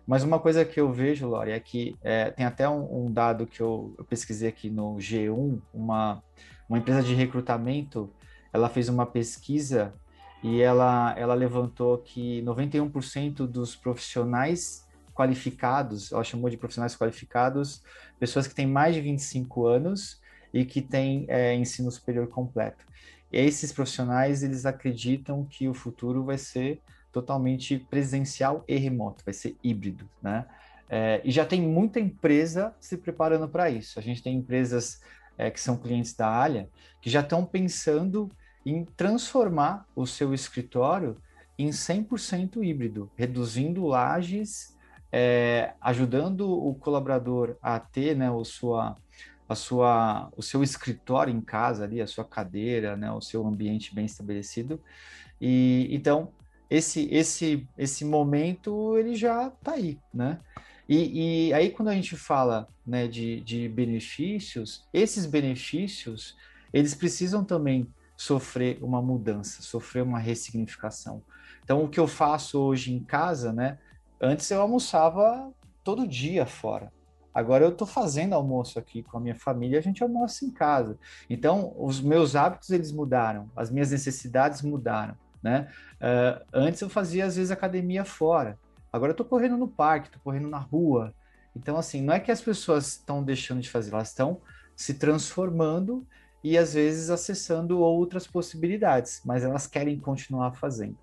Mas 0.05 0.23
uma 0.23 0.39
coisa 0.39 0.63
que 0.63 0.79
eu 0.79 0.91
vejo, 0.91 1.27
Lori, 1.27 1.51
é 1.51 1.59
que 1.59 1.97
é, 2.01 2.31
tem 2.31 2.45
até 2.45 2.67
um, 2.69 3.07
um 3.07 3.11
dado 3.11 3.45
que 3.45 3.59
eu, 3.59 3.93
eu, 3.97 4.05
pesquisei 4.05 4.47
aqui 4.47 4.69
no 4.69 4.95
G1, 4.95 5.59
uma, 5.73 6.23
uma 6.69 6.77
empresa 6.77 7.03
de 7.03 7.13
recrutamento, 7.13 8.09
ela 8.53 8.69
fez 8.69 8.87
uma 8.87 9.05
pesquisa 9.05 9.93
e 10.41 10.61
ela, 10.61 11.13
ela 11.17 11.33
levantou 11.33 11.97
que 11.97 12.41
91% 12.43 13.45
dos 13.45 13.75
profissionais 13.75 14.86
qualificados, 15.17 16.11
ela 16.11 16.23
chamou 16.23 16.47
de 16.47 16.57
profissionais 16.57 16.95
qualificados, 16.95 17.81
pessoas 18.19 18.47
que 18.47 18.53
têm 18.53 18.67
mais 18.67 18.93
de 18.93 19.01
25 19.01 19.65
anos 19.65 20.21
e 20.53 20.63
que 20.63 20.79
têm 20.79 21.25
é, 21.27 21.55
ensino 21.55 21.89
superior 21.89 22.27
completo. 22.27 22.85
E 23.31 23.39
esses 23.39 23.73
profissionais, 23.73 24.43
eles 24.43 24.63
acreditam 24.67 25.43
que 25.43 25.67
o 25.67 25.73
futuro 25.73 26.23
vai 26.23 26.37
ser 26.37 26.79
totalmente 27.11 27.79
presencial 27.89 28.63
e 28.67 28.77
remoto, 28.77 29.25
vai 29.25 29.33
ser 29.33 29.57
híbrido, 29.63 30.07
né? 30.21 30.45
É, 30.87 31.19
e 31.25 31.31
já 31.31 31.45
tem 31.45 31.61
muita 31.61 31.99
empresa 31.99 32.73
se 32.79 32.95
preparando 32.95 33.49
para 33.49 33.69
isso. 33.69 33.99
A 33.99 34.01
gente 34.01 34.21
tem 34.23 34.37
empresas 34.37 35.01
é, 35.37 35.49
que 35.49 35.59
são 35.59 35.75
clientes 35.75 36.13
da 36.13 36.29
Alha 36.29 36.69
que 37.01 37.09
já 37.09 37.21
estão 37.21 37.43
pensando 37.43 38.31
em 38.65 38.85
transformar 38.85 39.85
o 39.95 40.05
seu 40.05 40.33
escritório 40.33 41.17
em 41.57 41.69
100% 41.69 42.63
híbrido, 42.63 43.11
reduzindo 43.17 43.85
lajes 43.85 44.76
é, 45.11 45.73
ajudando 45.81 46.49
o 46.49 46.75
colaborador 46.75 47.55
a 47.61 47.79
ter 47.79 48.15
né, 48.15 48.29
o, 48.29 48.43
sua, 48.43 48.97
a 49.47 49.55
sua, 49.55 50.29
o 50.35 50.41
seu 50.41 50.63
escritório 50.63 51.33
em 51.33 51.41
casa 51.41 51.83
ali, 51.83 52.01
a 52.01 52.07
sua 52.07 52.25
cadeira, 52.25 52.95
né, 52.97 53.11
o 53.11 53.21
seu 53.21 53.45
ambiente 53.45 53.93
bem 53.93 54.05
estabelecido. 54.05 54.81
E 55.39 55.87
então 55.91 56.31
esse 56.69 57.07
esse 57.11 57.67
esse 57.77 58.03
momento 58.03 58.97
ele 58.97 59.15
já 59.15 59.47
está 59.47 59.73
aí, 59.73 59.97
né? 60.13 60.39
E, 60.89 61.49
e, 61.49 61.53
aí 61.53 61.69
quando 61.69 61.89
a 61.89 61.93
gente 61.93 62.15
fala 62.15 62.67
né, 62.85 63.07
de, 63.07 63.41
de 63.41 63.67
benefícios, 63.67 64.87
esses 64.93 65.25
benefícios 65.25 66.35
eles 66.73 66.95
precisam 66.95 67.43
também 67.43 67.87
sofrer 68.15 68.79
uma 68.81 69.01
mudança, 69.01 69.61
sofrer 69.61 70.01
uma 70.01 70.19
ressignificação. 70.19 71.21
Então 71.63 71.83
o 71.83 71.89
que 71.89 71.99
eu 71.99 72.07
faço 72.07 72.59
hoje 72.59 72.93
em 72.93 72.99
casa, 72.99 73.53
né? 73.53 73.77
Antes 74.19 74.49
eu 74.49 74.61
almoçava 74.61 75.51
todo 75.83 76.07
dia 76.07 76.45
fora. 76.45 76.91
Agora 77.33 77.63
eu 77.63 77.69
estou 77.69 77.85
fazendo 77.85 78.33
almoço 78.33 78.79
aqui 78.79 79.03
com 79.03 79.17
a 79.17 79.21
minha 79.21 79.35
família, 79.35 79.77
a 79.77 79.81
gente 79.81 80.01
almoça 80.01 80.43
em 80.43 80.49
casa. 80.49 80.97
Então, 81.29 81.71
os 81.77 82.01
meus 82.01 82.35
hábitos 82.35 82.71
eles 82.71 82.91
mudaram, 82.91 83.51
as 83.55 83.69
minhas 83.69 83.91
necessidades 83.91 84.63
mudaram, 84.63 85.15
né? 85.41 85.69
Uh, 85.95 86.43
antes 86.51 86.81
eu 86.81 86.89
fazia 86.89 87.25
às 87.25 87.35
vezes 87.35 87.51
academia 87.51 88.03
fora. 88.03 88.57
Agora 88.91 89.11
eu 89.11 89.13
estou 89.13 89.25
correndo 89.25 89.55
no 89.55 89.67
parque, 89.67 90.07
estou 90.07 90.21
correndo 90.23 90.49
na 90.49 90.57
rua. 90.57 91.13
Então, 91.55 91.77
assim, 91.77 92.01
não 92.01 92.13
é 92.13 92.19
que 92.19 92.31
as 92.31 92.41
pessoas 92.41 92.87
estão 92.87 93.23
deixando 93.23 93.61
de 93.61 93.69
fazer, 93.69 93.93
elas 93.93 94.09
estão 94.09 94.41
se 94.75 94.95
transformando 94.95 96.07
e 96.43 96.57
às 96.57 96.73
vezes 96.73 97.09
acessando 97.09 97.79
outras 97.79 98.25
possibilidades, 98.25 99.21
mas 99.25 99.43
elas 99.43 99.67
querem 99.67 99.99
continuar 99.99 100.53
fazendo. 100.53 100.97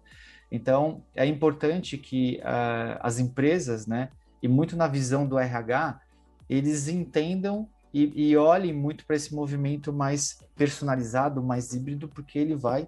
Então, 0.54 1.02
é 1.16 1.26
importante 1.26 1.98
que 1.98 2.36
uh, 2.36 3.00
as 3.00 3.18
empresas, 3.18 3.88
né, 3.88 4.08
e 4.40 4.46
muito 4.46 4.76
na 4.76 4.86
visão 4.86 5.26
do 5.26 5.36
RH, 5.36 6.00
eles 6.48 6.86
entendam 6.86 7.68
e, 7.92 8.30
e 8.30 8.36
olhem 8.36 8.72
muito 8.72 9.04
para 9.04 9.16
esse 9.16 9.34
movimento 9.34 9.92
mais 9.92 10.38
personalizado, 10.54 11.42
mais 11.42 11.74
híbrido, 11.74 12.06
porque 12.06 12.38
ele 12.38 12.54
vai, 12.54 12.86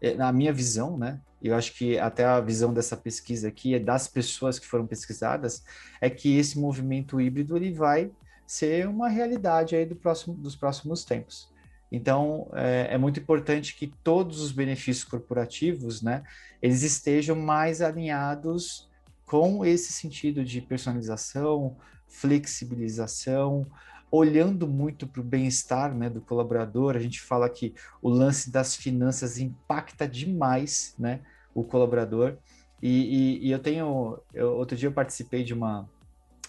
é, 0.00 0.14
na 0.14 0.32
minha 0.32 0.54
visão, 0.54 0.96
né, 0.96 1.20
eu 1.42 1.54
acho 1.54 1.74
que 1.74 1.98
até 1.98 2.24
a 2.24 2.40
visão 2.40 2.72
dessa 2.72 2.96
pesquisa 2.96 3.48
aqui, 3.48 3.74
é 3.74 3.78
das 3.78 4.08
pessoas 4.08 4.58
que 4.58 4.66
foram 4.66 4.86
pesquisadas, 4.86 5.62
é 6.00 6.08
que 6.08 6.38
esse 6.38 6.58
movimento 6.58 7.20
híbrido 7.20 7.58
ele 7.58 7.74
vai 7.74 8.10
ser 8.46 8.88
uma 8.88 9.10
realidade 9.10 9.76
aí 9.76 9.84
do 9.84 9.96
próximo, 9.96 10.34
dos 10.34 10.56
próximos 10.56 11.04
tempos. 11.04 11.51
Então, 11.92 12.48
é, 12.54 12.94
é, 12.94 12.98
muito 12.98 13.20
importante 13.20 13.76
que 13.76 13.92
todos 14.02 14.40
os 14.40 14.50
benefícios 14.50 15.04
corporativos, 15.04 16.00
né, 16.00 16.22
eles 16.62 16.82
estejam 16.82 17.36
mais 17.36 17.82
alinhados 17.82 18.88
com 19.26 19.62
esse 19.62 19.92
sentido 19.92 20.42
de 20.42 20.62
personalização, 20.62 21.76
flexibilização, 22.08 23.66
olhando 24.10 24.66
muito 24.66 25.06
para 25.06 25.20
o 25.20 25.24
bem-estar 25.24 25.94
né, 25.94 26.08
do 26.08 26.22
colaborador. 26.22 26.96
A 26.96 27.00
gente 27.00 27.20
fala 27.20 27.48
que 27.48 27.74
o 28.00 28.08
lance 28.08 28.50
das 28.50 28.74
finanças 28.74 29.38
impacta 29.38 30.08
demais 30.08 30.94
né, 30.98 31.20
o 31.54 31.62
colaborador. 31.62 32.38
E, 32.82 33.38
e, 33.42 33.48
e 33.48 33.50
eu 33.50 33.58
tenho. 33.58 34.18
Eu, 34.32 34.54
outro 34.56 34.76
dia 34.76 34.88
eu 34.88 34.92
participei 34.92 35.44
de 35.44 35.52
uma, 35.52 35.88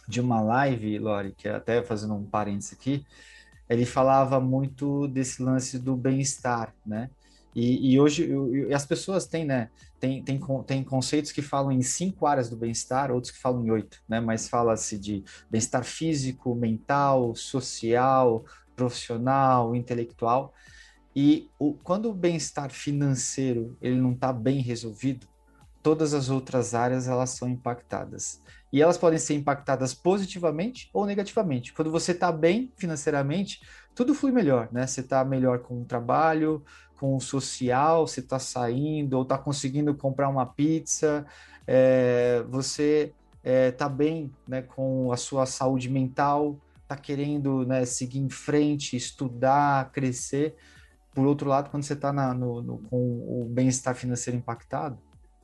de 0.07 0.21
uma 0.21 0.41
live, 0.41 0.99
Lori, 0.99 1.33
que 1.37 1.49
é 1.49 1.55
até 1.55 1.83
fazendo 1.83 2.13
um 2.15 2.25
parênteses 2.25 2.73
aqui, 2.73 3.05
ele 3.73 3.85
falava 3.85 4.39
muito 4.39 5.07
desse 5.07 5.41
lance 5.41 5.79
do 5.79 5.95
bem-estar, 5.95 6.73
né? 6.85 7.09
E, 7.55 7.93
e 7.93 7.99
hoje 7.99 8.29
e 8.67 8.73
as 8.73 8.85
pessoas 8.85 9.27
têm, 9.27 9.45
né? 9.45 9.69
Tem, 9.99 10.23
tem, 10.23 10.39
tem 10.65 10.83
conceitos 10.83 11.31
que 11.31 11.41
falam 11.41 11.71
em 11.71 11.81
cinco 11.81 12.25
áreas 12.25 12.49
do 12.49 12.57
bem-estar, 12.57 13.11
outros 13.11 13.31
que 13.31 13.39
falam 13.39 13.65
em 13.65 13.71
oito, 13.71 14.01
né? 14.07 14.19
Mas 14.19 14.49
fala-se 14.49 14.97
de 14.97 15.23
bem-estar 15.49 15.83
físico, 15.83 16.55
mental, 16.55 17.35
social, 17.35 18.43
profissional, 18.75 19.75
intelectual. 19.75 20.53
E 21.15 21.49
o, 21.59 21.73
quando 21.73 22.09
o 22.09 22.13
bem-estar 22.13 22.71
financeiro 22.71 23.77
ele 23.81 23.99
não 23.99 24.13
está 24.13 24.33
bem 24.33 24.61
resolvido, 24.61 25.27
todas 25.83 26.13
as 26.13 26.29
outras 26.29 26.73
áreas 26.73 27.07
elas 27.07 27.31
são 27.31 27.47
impactadas. 27.47 28.41
E 28.71 28.81
elas 28.81 28.97
podem 28.97 29.19
ser 29.19 29.35
impactadas 29.35 29.93
positivamente 29.93 30.89
ou 30.93 31.05
negativamente. 31.05 31.73
Quando 31.73 31.91
você 31.91 32.13
está 32.13 32.31
bem 32.31 32.71
financeiramente, 32.75 33.61
tudo 33.93 34.15
flui 34.15 34.31
melhor, 34.31 34.69
né? 34.71 34.87
Você 34.87 35.01
está 35.01 35.23
melhor 35.23 35.59
com 35.59 35.81
o 35.81 35.85
trabalho, 35.85 36.63
com 36.99 37.15
o 37.15 37.19
social, 37.19 38.07
você 38.07 38.21
está 38.21 38.39
saindo 38.39 39.15
ou 39.15 39.23
está 39.23 39.37
conseguindo 39.37 39.93
comprar 39.93 40.29
uma 40.29 40.45
pizza, 40.45 41.25
é, 41.67 42.43
você 42.49 43.13
está 43.43 43.85
é, 43.85 43.89
bem 43.89 44.31
né, 44.47 44.61
com 44.61 45.11
a 45.11 45.17
sua 45.17 45.45
saúde 45.45 45.89
mental, 45.89 46.57
está 46.81 46.95
querendo 46.95 47.65
né, 47.65 47.85
seguir 47.85 48.19
em 48.19 48.29
frente, 48.29 48.95
estudar, 48.95 49.91
crescer. 49.91 50.55
Por 51.13 51.27
outro 51.27 51.49
lado, 51.49 51.69
quando 51.69 51.83
você 51.83 51.93
está 51.93 52.11
com 52.33 52.87
o 52.91 53.47
bem-estar 53.51 53.93
financeiro 53.93 54.37
impactado, 54.37 54.97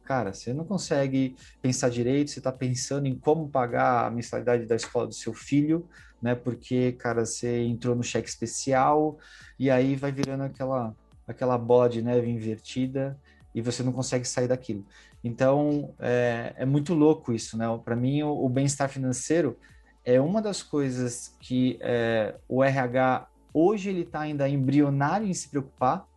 cara, 0.10 0.34
você 0.34 0.52
não 0.56 0.65
consegue 0.65 1.36
pensar 1.62 1.88
direito, 1.88 2.32
você 2.32 2.39
está 2.39 2.52
pensando 2.52 3.06
em 3.06 3.13
como 3.13 3.48
pagar 3.48 4.08
a 4.08 4.10
mensalidade 4.10 4.65
da 4.65 4.76
escola 4.76 5.06
do 5.06 5.13
seu 5.13 5.36
filho, 5.36 5.88
né? 6.19 6.34
Porque, 6.34 6.93
cara, 6.93 7.24
você 7.24 7.62
entrou 7.62 7.95
no 7.95 8.02
cheque 8.02 8.28
especial 8.28 9.19
e 9.60 9.69
aí 9.69 9.95
vai 9.95 10.12
virando 10.12 10.45
aquela, 10.45 10.95
aquela 11.28 11.60
bola 11.60 11.88
de 11.88 12.02
neve 12.02 12.28
invertida 12.28 13.15
e 13.54 13.62
você 13.62 13.84
não 13.84 13.91
consegue 13.91 14.28
sair 14.28 14.48
daquilo. 14.48 14.84
Então, 15.24 15.93
é, 16.00 16.56
é 16.58 16.65
muito 16.65 16.95
louco 16.95 17.32
isso, 17.32 17.56
né? 17.56 17.65
Para 17.86 17.95
mim, 17.95 18.24
o, 18.24 18.45
o 18.45 18.50
bem-estar 18.50 18.89
financeiro 18.89 19.60
é 20.04 20.19
uma 20.19 20.41
das 20.41 20.63
coisas 20.63 21.36
que 21.39 21.78
é, 21.82 22.34
o 22.48 22.63
RH 22.63 23.28
hoje 23.54 23.91
ele 23.91 24.02
está 24.02 24.22
ainda 24.22 24.50
embrionário 24.50 25.28
em 25.28 25.34
se 25.36 25.50
preocupar, 25.50 26.08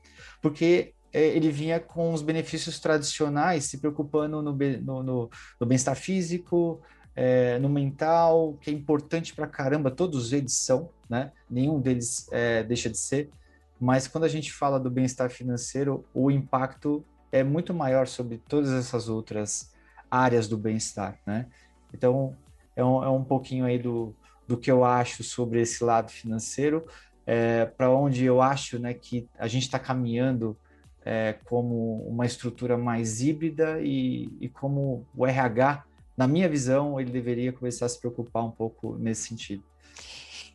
porque 0.41 0.95
ele 1.13 1.51
vinha 1.51 1.79
com 1.79 2.13
os 2.13 2.23
benefícios 2.23 2.81
tradicionais, 2.81 3.65
se 3.65 3.79
preocupando 3.79 4.43
no, 4.43 4.53
no, 4.53 5.03
no, 5.03 5.31
no 5.61 5.67
bem-estar 5.67 5.97
físico, 5.97 6.81
é, 7.15 7.59
no 7.59 7.69
mental, 7.69 8.57
que 8.61 8.71
é 8.71 8.73
importante 8.73 9.35
para 9.35 9.47
caramba, 9.47 9.91
todos 9.91 10.33
eles 10.33 10.55
são, 10.55 10.89
né? 11.09 11.31
Nenhum 11.51 11.81
deles 11.81 12.27
é, 12.33 12.63
deixa 12.63 12.89
de 12.89 12.99
ser. 12.99 13.31
Mas 13.79 14.09
quando 14.09 14.25
a 14.25 14.29
gente 14.29 14.53
fala 14.53 14.81
do 14.81 14.91
bem-estar 14.91 15.29
financeiro, 15.29 16.05
o 16.15 16.31
impacto 16.31 17.05
é 17.31 17.43
muito 17.43 17.75
maior 17.75 18.07
sobre 18.07 18.39
todas 18.49 18.71
essas 18.71 19.09
outras 19.09 19.73
áreas 20.11 20.49
do 20.49 20.57
bem-estar, 20.57 21.19
né? 21.27 21.47
Então, 21.93 22.35
é 22.75 22.85
um, 22.85 23.05
é 23.05 23.09
um 23.09 23.25
pouquinho 23.25 23.65
aí 23.65 23.79
do, 23.79 24.15
do 24.47 24.57
que 24.57 24.71
eu 24.71 24.85
acho 24.85 25.23
sobre 25.23 25.61
esse 25.61 25.85
lado 25.85 26.11
financeiro, 26.11 26.87
é, 27.27 27.67
para 27.67 27.91
onde 27.91 28.25
eu 28.25 28.41
acho 28.41 28.79
né, 28.79 28.95
que 28.95 29.29
a 29.39 29.47
gente 29.47 29.63
está 29.63 29.79
caminhando 29.79 30.57
é, 31.05 31.35
como 31.45 32.07
uma 32.07 32.27
estrutura 32.27 32.77
mais 32.79 33.21
híbrida 33.21 33.81
e, 33.81 34.31
e, 34.41 34.49
como 34.49 35.07
o 35.15 35.27
RH, 35.27 35.85
na 36.17 36.27
minha 36.27 36.49
visão, 36.49 37.01
ele 37.01 37.11
deveria 37.11 37.53
começar 37.53 37.87
a 37.87 37.89
se 37.89 37.99
preocupar 37.99 38.45
um 38.45 38.51
pouco 38.51 38.97
nesse 38.99 39.29
sentido. 39.29 39.65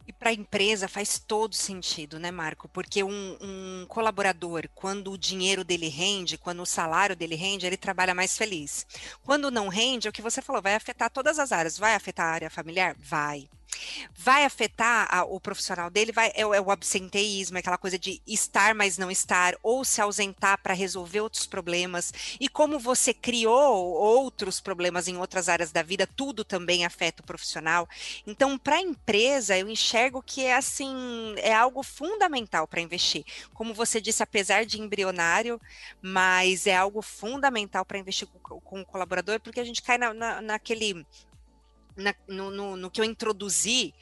E 0.07 0.13
para 0.13 0.29
a 0.29 0.33
empresa 0.33 0.87
faz 0.87 1.19
todo 1.19 1.53
sentido, 1.53 2.17
né, 2.17 2.31
Marco? 2.31 2.69
Porque 2.69 3.03
um, 3.03 3.37
um, 3.41 3.85
colaborador, 3.89 4.69
quando 4.73 5.11
o 5.11 5.17
dinheiro 5.17 5.65
dele 5.65 5.89
rende, 5.89 6.37
quando 6.37 6.61
o 6.61 6.65
salário 6.65 7.13
dele 7.13 7.35
rende, 7.35 7.65
ele 7.67 7.75
trabalha 7.75 8.15
mais 8.15 8.37
feliz. 8.37 8.87
Quando 9.21 9.51
não 9.51 9.67
rende, 9.67 10.07
é 10.07 10.09
o 10.09 10.13
que 10.13 10.21
você 10.21 10.41
falou, 10.41 10.61
vai 10.61 10.75
afetar 10.75 11.11
todas 11.11 11.37
as 11.37 11.51
áreas. 11.51 11.77
Vai 11.77 11.93
afetar 11.93 12.25
a 12.25 12.31
área 12.31 12.49
familiar? 12.49 12.95
Vai. 12.97 13.49
Vai 14.15 14.45
afetar 14.45 15.07
a, 15.09 15.23
o 15.23 15.39
profissional 15.39 15.89
dele? 15.89 16.11
Vai, 16.11 16.27
é, 16.29 16.41
é, 16.41 16.61
o 16.61 16.71
absenteísmo, 16.71 17.57
é 17.57 17.59
aquela 17.59 17.77
coisa 17.77 17.97
de 17.97 18.21
estar, 18.25 18.73
mas 18.73 18.97
não 18.97 19.11
estar, 19.11 19.55
ou 19.61 19.83
se 19.85 20.01
ausentar 20.01 20.61
para 20.61 20.73
resolver 20.73 21.21
outros 21.21 21.45
problemas. 21.45 22.13
E 22.39 22.49
como 22.49 22.79
você 22.79 23.13
criou 23.13 23.93
outros 23.93 24.59
problemas 24.59 25.07
em 25.07 25.17
outras 25.17 25.49
áreas 25.49 25.71
da 25.71 25.83
vida, 25.83 26.07
tudo 26.07 26.43
também 26.43 26.85
afeta 26.85 27.21
o 27.21 27.25
profissional. 27.25 27.87
Então, 28.25 28.57
para 28.57 28.77
a 28.77 28.81
empresa, 28.81 29.57
eu 29.57 29.69
enxergo 29.69 30.21
que 30.21 30.43
é 30.43 30.55
assim, 30.55 31.35
é 31.37 31.53
algo 31.53 31.83
fundamental 31.83 32.67
para 32.67 32.81
investir. 32.81 33.23
Como 33.53 33.73
você 33.73 34.01
disse, 34.01 34.23
apesar 34.23 34.65
de 34.65 34.81
embrionário, 34.81 35.59
mas 36.01 36.67
é 36.67 36.75
algo 36.75 37.01
fundamental 37.01 37.85
para 37.85 37.97
investir 37.97 38.27
com, 38.27 38.59
com 38.59 38.81
o 38.81 38.85
colaborador, 38.85 39.39
porque 39.39 39.59
a 39.59 39.63
gente 39.63 39.81
cai 39.81 39.97
na, 39.97 40.13
na, 40.13 40.41
naquele 40.41 41.05
na, 41.97 42.15
no, 42.27 42.51
no, 42.51 42.75
no 42.77 42.91
que 42.91 43.01
eu 43.01 43.05
introduzi, 43.05 43.93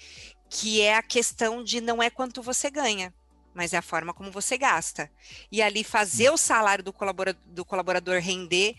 que 0.50 0.82
é 0.82 0.96
a 0.96 1.04
questão 1.04 1.64
de 1.64 1.82
não 1.82 2.04
é 2.04 2.10
quanto 2.10 2.42
você 2.42 2.70
ganha, 2.70 3.14
mas 3.54 3.74
é 3.74 3.78
a 3.78 3.82
forma 3.82 4.14
como 4.14 4.30
você 4.30 4.58
gasta. 4.58 5.10
E 5.52 5.62
ali 5.62 5.84
fazer 5.84 6.30
o 6.30 6.38
salário 6.38 6.84
do 6.84 6.92
colaborador, 6.92 7.42
do 7.46 7.64
colaborador 7.64 8.20
render, 8.20 8.76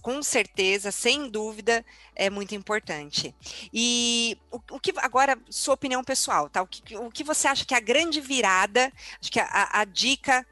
com 0.00 0.22
certeza, 0.22 0.92
sem 0.92 1.28
dúvida, 1.28 1.84
é 2.14 2.30
muito 2.30 2.54
importante. 2.54 3.34
E 3.72 4.38
o, 4.50 4.60
o, 4.70 4.80
que 4.80 4.92
agora, 4.98 5.36
sua 5.50 5.74
opinião 5.74 6.04
pessoal, 6.04 6.48
tá? 6.48 6.62
O 6.62 6.66
que, 6.66 6.96
o 6.96 7.10
que 7.10 7.24
você 7.24 7.48
acha 7.48 7.64
que 7.64 7.74
é 7.74 7.76
a 7.76 7.80
grande 7.80 8.20
virada? 8.20 8.92
Acho 9.20 9.30
que 9.30 9.40
a, 9.40 9.44
a, 9.44 9.80
a 9.80 9.84
dica. 9.84 10.46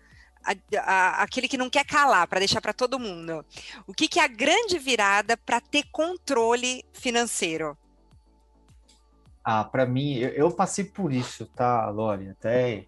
A, 0.75 1.23
aquele 1.23 1.47
que 1.47 1.59
não 1.59 1.69
quer 1.69 1.85
calar, 1.85 2.27
para 2.27 2.39
deixar 2.39 2.63
para 2.63 2.73
todo 2.73 2.99
mundo. 2.99 3.45
O 3.87 3.93
que, 3.93 4.09
que 4.09 4.19
é 4.19 4.25
a 4.25 4.27
grande 4.27 4.79
virada 4.79 5.37
para 5.37 5.61
ter 5.61 5.85
controle 5.93 6.83
financeiro? 6.95 7.77
Ah, 9.45 9.65
para 9.65 9.87
mim, 9.87 10.15
eu, 10.15 10.31
eu, 10.31 10.51
passei 10.51 10.85
por 10.85 11.13
isso, 11.13 11.47
tá, 11.47 11.89
Lore? 11.91 12.29
Até, 12.29 12.87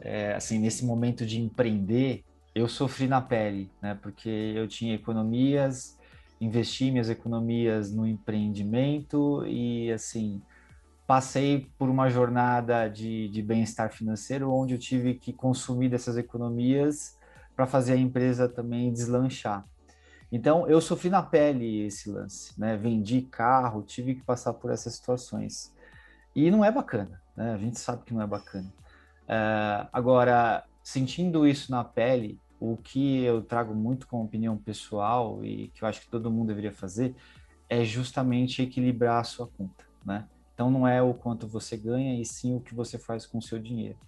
é, 0.00 0.34
assim, 0.34 0.58
nesse 0.58 0.84
momento 0.84 1.26
de 1.26 1.40
empreender, 1.40 2.24
eu 2.54 2.68
sofri 2.68 3.08
na 3.08 3.20
pele, 3.20 3.70
né? 3.82 3.98
Porque 4.00 4.28
eu 4.28 4.68
tinha 4.68 4.94
economias, 4.94 5.98
investi 6.40 6.90
minhas 6.90 7.10
economias 7.10 7.92
no 7.92 8.06
empreendimento 8.06 9.44
e, 9.46 9.90
assim, 9.90 10.40
passei 11.06 11.70
por 11.78 11.88
uma 11.88 12.08
jornada 12.08 12.88
de, 12.88 13.28
de 13.28 13.42
bem-estar 13.42 13.92
financeiro 13.92 14.52
onde 14.52 14.74
eu 14.74 14.78
tive 14.78 15.14
que 15.14 15.32
consumir 15.32 15.88
dessas 15.88 16.16
economias 16.16 17.16
para 17.56 17.66
fazer 17.66 17.94
a 17.94 17.96
empresa 17.96 18.48
também 18.48 18.92
deslanchar. 18.92 19.64
Então, 20.30 20.68
eu 20.68 20.80
sofri 20.80 21.08
na 21.08 21.22
pele 21.22 21.86
esse 21.86 22.10
lance, 22.10 22.52
né? 22.60 22.76
Vendi 22.76 23.22
carro, 23.22 23.82
tive 23.82 24.14
que 24.14 24.22
passar 24.22 24.52
por 24.52 24.70
essas 24.70 24.94
situações. 24.94 25.72
E 26.38 26.52
não 26.52 26.64
é 26.64 26.70
bacana, 26.70 27.20
né? 27.36 27.52
A 27.52 27.58
gente 27.58 27.80
sabe 27.80 28.04
que 28.04 28.14
não 28.14 28.22
é 28.22 28.26
bacana. 28.26 28.72
É, 29.26 29.88
agora, 29.92 30.62
sentindo 30.84 31.44
isso 31.44 31.68
na 31.68 31.82
pele, 31.82 32.38
o 32.60 32.76
que 32.76 33.24
eu 33.24 33.42
trago 33.42 33.74
muito 33.74 34.06
como 34.06 34.22
opinião 34.22 34.56
pessoal 34.56 35.44
e 35.44 35.66
que 35.74 35.82
eu 35.82 35.88
acho 35.88 36.00
que 36.00 36.08
todo 36.08 36.30
mundo 36.30 36.46
deveria 36.46 36.70
fazer 36.70 37.12
é 37.68 37.84
justamente 37.84 38.62
equilibrar 38.62 39.18
a 39.20 39.24
sua 39.24 39.48
conta, 39.48 39.84
né? 40.06 40.28
Então 40.54 40.70
não 40.70 40.86
é 40.86 41.02
o 41.02 41.12
quanto 41.12 41.48
você 41.48 41.76
ganha 41.76 42.20
e 42.20 42.24
sim 42.24 42.54
o 42.54 42.60
que 42.60 42.72
você 42.72 43.00
faz 43.00 43.26
com 43.26 43.38
o 43.38 43.42
seu 43.42 43.58
dinheiro. 43.58 43.98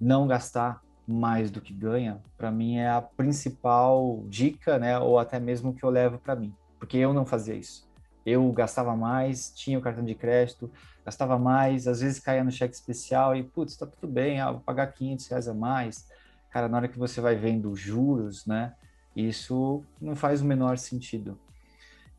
Não 0.00 0.26
gastar 0.26 0.80
mais 1.06 1.50
do 1.50 1.60
que 1.60 1.74
ganha, 1.74 2.22
para 2.38 2.50
mim 2.50 2.78
é 2.78 2.88
a 2.88 3.02
principal 3.02 4.24
dica, 4.28 4.78
né? 4.78 4.98
Ou 4.98 5.18
até 5.18 5.38
mesmo 5.38 5.74
que 5.74 5.84
eu 5.84 5.90
levo 5.90 6.18
para 6.18 6.34
mim, 6.34 6.54
porque 6.78 6.96
eu 6.96 7.12
não 7.12 7.26
fazia 7.26 7.54
isso. 7.54 7.85
Eu 8.26 8.50
gastava 8.50 8.96
mais, 8.96 9.52
tinha 9.54 9.78
o 9.78 9.80
cartão 9.80 10.04
de 10.04 10.16
crédito, 10.16 10.68
gastava 11.04 11.38
mais, 11.38 11.86
às 11.86 12.00
vezes 12.00 12.18
caía 12.18 12.42
no 12.42 12.50
cheque 12.50 12.74
especial 12.74 13.36
e, 13.36 13.44
putz, 13.44 13.76
tá 13.76 13.86
tudo 13.86 14.12
bem, 14.12 14.40
ah, 14.40 14.50
vou 14.50 14.60
pagar 14.60 14.88
500 14.88 15.28
reais 15.28 15.46
a 15.46 15.54
mais. 15.54 16.08
Cara, 16.50 16.68
na 16.68 16.76
hora 16.76 16.88
que 16.88 16.98
você 16.98 17.20
vai 17.20 17.36
vendo 17.36 17.76
juros, 17.76 18.44
né, 18.44 18.74
isso 19.14 19.84
não 20.00 20.16
faz 20.16 20.42
o 20.42 20.44
menor 20.44 20.76
sentido. 20.76 21.38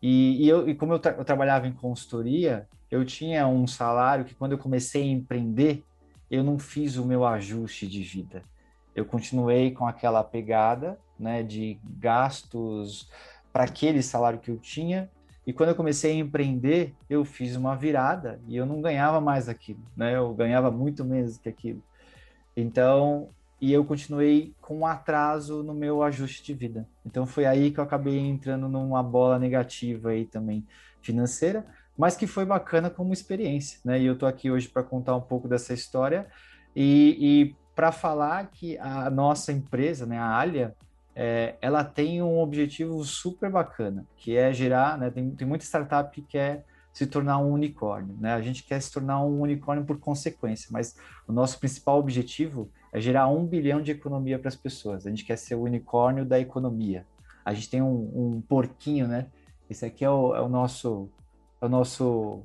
E, 0.02 0.46
e 0.46 0.48
eu, 0.48 0.70
e 0.70 0.74
como 0.74 0.93
eu, 0.93 1.00
tra 1.00 1.12
eu 1.12 1.26
trabalhava 1.26 1.67
em 1.67 1.74
consultoria, 1.74 2.65
eu 2.89 3.04
tinha 3.04 3.46
um 3.46 3.67
salário 3.67 4.24
que 4.24 4.34
quando 4.34 4.54
eu 4.54 4.58
comecei 4.58 5.04
a 5.04 5.08
empreender, 5.08 5.84
eu 6.32 6.41
não 6.41 6.58
fiz 6.58 6.96
o 6.96 7.06
meu 7.06 7.26
ajuste 7.26 7.86
de 7.86 8.02
vida. 8.02 8.43
Eu 8.96 9.06
continuei 9.06 9.72
com 9.72 9.86
aquela 9.86 10.24
pegada, 10.24 10.98
né, 11.20 11.43
de 11.43 11.78
gastos 11.84 13.10
para 13.52 13.65
aquele 13.65 14.02
salário 14.02 14.39
que 14.39 14.50
eu 14.50 14.58
tinha 14.58 15.10
e 15.48 15.54
quando 15.54 15.70
eu 15.70 15.76
comecei 15.76 16.12
a 16.12 16.16
empreender, 16.16 16.94
eu 17.10 17.24
fiz 17.24 17.56
uma 17.56 17.74
virada 17.74 18.38
e 18.50 18.58
eu 18.58 18.66
não 18.66 18.82
ganhava 18.82 19.22
mais 19.22 19.48
aquilo, 19.48 19.80
né? 19.96 20.14
Eu 20.14 20.34
ganhava 20.34 20.70
muito 20.70 21.06
menos 21.06 21.38
que 21.38 21.48
aquilo. 21.48 21.82
Então, 22.54 23.30
e 23.62 23.72
eu 23.72 23.86
continuei 23.86 24.54
com 24.60 24.80
um 24.80 24.86
atraso 24.86 25.64
no 25.64 25.74
meu 25.74 26.04
ajuste 26.04 26.44
de 26.44 26.54
vida. 26.54 26.86
Então 27.06 27.26
foi 27.26 27.46
aí 27.46 27.72
que 27.72 27.80
eu 27.80 27.84
acabei 27.86 28.20
entrando 28.20 28.68
numa 28.68 29.02
bola 29.02 29.40
negativa 29.40 30.10
aí 30.10 30.26
também 30.26 30.68
financeira, 31.02 31.66
mas 31.98 32.18
que 32.18 32.28
foi 32.28 32.44
bacana 32.44 32.90
como 32.90 33.14
experiência, 33.14 33.80
né? 33.86 34.02
E 34.02 34.06
eu 34.06 34.18
tô 34.18 34.26
aqui 34.26 34.52
hoje 34.52 34.68
para 34.68 34.84
contar 34.84 35.16
um 35.16 35.22
pouco 35.22 35.48
dessa 35.48 35.74
história 35.74 36.28
e, 36.76 37.16
e 37.20 37.56
para 37.74 37.94
falar 37.94 38.48
que 38.48 38.78
a 38.80 39.10
nossa 39.10 39.54
empresa, 39.54 40.06
né, 40.06 40.20
a 40.20 40.38
Alia, 40.38 40.76
é, 41.20 41.56
ela 41.60 41.84
tem 41.84 42.22
um 42.22 42.38
objetivo 42.38 43.04
super 43.04 43.50
bacana, 43.50 44.06
que 44.16 44.38
é 44.38 44.54
gerar, 44.54 45.00
né, 45.00 45.10
tem, 45.10 45.32
tem 45.32 45.48
muita 45.48 45.66
startup 45.66 46.14
que 46.14 46.22
quer 46.22 46.64
se 46.94 47.08
tornar 47.08 47.40
um 47.40 47.52
unicórnio, 47.52 48.16
né? 48.20 48.34
A 48.34 48.42
gente 48.42 48.64
quer 48.64 48.80
se 48.80 48.92
tornar 48.92 49.24
um 49.24 49.42
unicórnio 49.42 49.84
por 49.84 50.00
consequência, 50.00 50.70
mas 50.72 50.96
o 51.28 51.32
nosso 51.32 51.60
principal 51.60 51.98
objetivo 51.98 52.72
é 52.92 53.00
gerar 53.00 53.28
um 53.28 53.46
bilhão 53.46 53.82
de 53.82 53.92
economia 53.92 54.38
para 54.38 54.50
as 54.50 54.56
pessoas. 54.56 55.06
A 55.06 55.10
gente 55.10 55.26
quer 55.26 55.38
ser 55.38 55.56
o 55.56 55.62
unicórnio 55.62 56.24
da 56.24 56.40
economia. 56.40 57.06
A 57.44 57.54
gente 57.54 57.70
tem 57.70 57.82
um, 57.82 58.12
um 58.16 58.42
porquinho, 58.42 59.08
né? 59.08 59.28
Esse 59.70 59.86
aqui 59.86 60.06
é 60.06 60.10
o, 60.10 60.36
é 60.36 60.42
o 60.42 60.48
nosso, 60.48 61.10
é 61.62 61.66
o 61.66 61.70
nosso, 61.70 62.42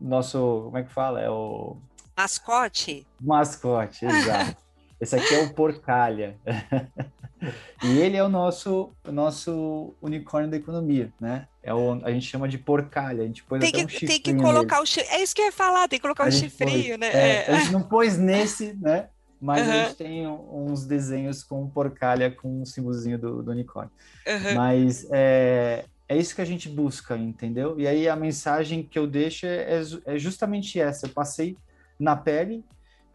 nosso, 0.00 0.62
como 0.64 0.78
é 0.78 0.82
que 0.82 0.92
fala? 0.92 1.20
É 1.20 1.30
o 1.30 1.76
mascote. 2.16 3.06
Mascote, 3.20 4.04
exato. 4.04 4.65
Esse 5.00 5.16
aqui 5.16 5.34
é 5.34 5.42
o 5.42 5.52
porcalha. 5.52 6.36
e 7.84 7.98
ele 7.98 8.16
é 8.16 8.24
o 8.24 8.28
nosso, 8.28 8.92
o 9.06 9.12
nosso 9.12 9.94
unicórnio 10.00 10.50
da 10.50 10.56
economia, 10.56 11.12
né? 11.20 11.46
É 11.62 11.74
o, 11.74 12.00
a 12.02 12.10
gente 12.10 12.26
chama 12.26 12.48
de 12.48 12.58
porcalha. 12.58 13.22
A 13.22 13.26
gente 13.26 13.44
pôs 13.44 13.60
tem 13.60 13.72
que, 13.72 13.82
um 13.82 13.86
Tem 13.86 14.20
que 14.20 14.34
colocar 14.34 14.76
nele. 14.76 14.82
o 14.82 14.86
chifre. 14.86 15.14
É 15.14 15.22
isso 15.22 15.34
que 15.34 15.42
eu 15.42 15.46
ia 15.46 15.52
falar, 15.52 15.88
tem 15.88 15.98
que 15.98 16.02
colocar 16.02 16.24
a 16.24 16.28
o 16.28 16.32
chifrinho, 16.32 16.98
pôs, 16.98 17.00
né? 17.00 17.10
É, 17.12 17.44
é. 17.48 17.54
A 17.54 17.58
gente 17.58 17.72
não 17.72 17.82
pôs 17.82 18.16
nesse, 18.16 18.72
né? 18.74 19.08
Mas 19.40 19.66
uhum. 19.66 19.72
a 19.72 19.84
gente 19.84 19.96
tem 19.96 20.26
uns 20.26 20.86
desenhos 20.86 21.44
com 21.44 21.68
porcalha 21.68 22.30
com 22.30 22.62
um 22.62 22.64
símbolozinho 22.64 23.18
do, 23.18 23.42
do 23.42 23.50
unicórnio. 23.50 23.92
Uhum. 24.26 24.54
Mas 24.54 25.06
é, 25.10 25.84
é 26.08 26.16
isso 26.16 26.34
que 26.34 26.40
a 26.40 26.46
gente 26.46 26.68
busca, 26.70 27.16
entendeu? 27.16 27.78
E 27.78 27.86
aí 27.86 28.08
a 28.08 28.16
mensagem 28.16 28.82
que 28.82 28.98
eu 28.98 29.06
deixo 29.06 29.44
é, 29.44 29.82
é 30.06 30.18
justamente 30.18 30.80
essa. 30.80 31.06
Eu 31.06 31.10
passei 31.10 31.56
na 31.98 32.16
pele 32.16 32.64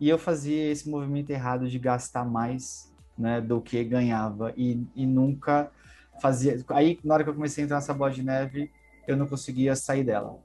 e 0.02 0.10
eu 0.10 0.18
fazia 0.18 0.72
esse 0.72 0.90
movimento 0.90 1.30
errado 1.30 1.70
de 1.70 1.78
gastar 1.78 2.26
mais 2.26 2.92
né, 3.16 3.40
do 3.40 3.62
que 3.62 3.84
ganhava 3.84 4.52
e, 4.58 4.84
e 4.96 5.06
nunca 5.06 5.72
fazia. 6.20 6.60
Aí, 6.70 7.00
na 7.04 7.14
hora 7.14 7.24
que 7.24 7.30
eu 7.30 7.36
comecei 7.36 7.64
a 7.64 7.66
entrar 7.66 7.78
nessa 7.78 7.94
bola 7.94 8.10
de 8.10 8.24
neve, 8.24 8.72
eu 9.08 9.16
não 9.16 9.28
conseguia 9.28 9.76
sair 9.76 10.04
dela. 10.04 10.40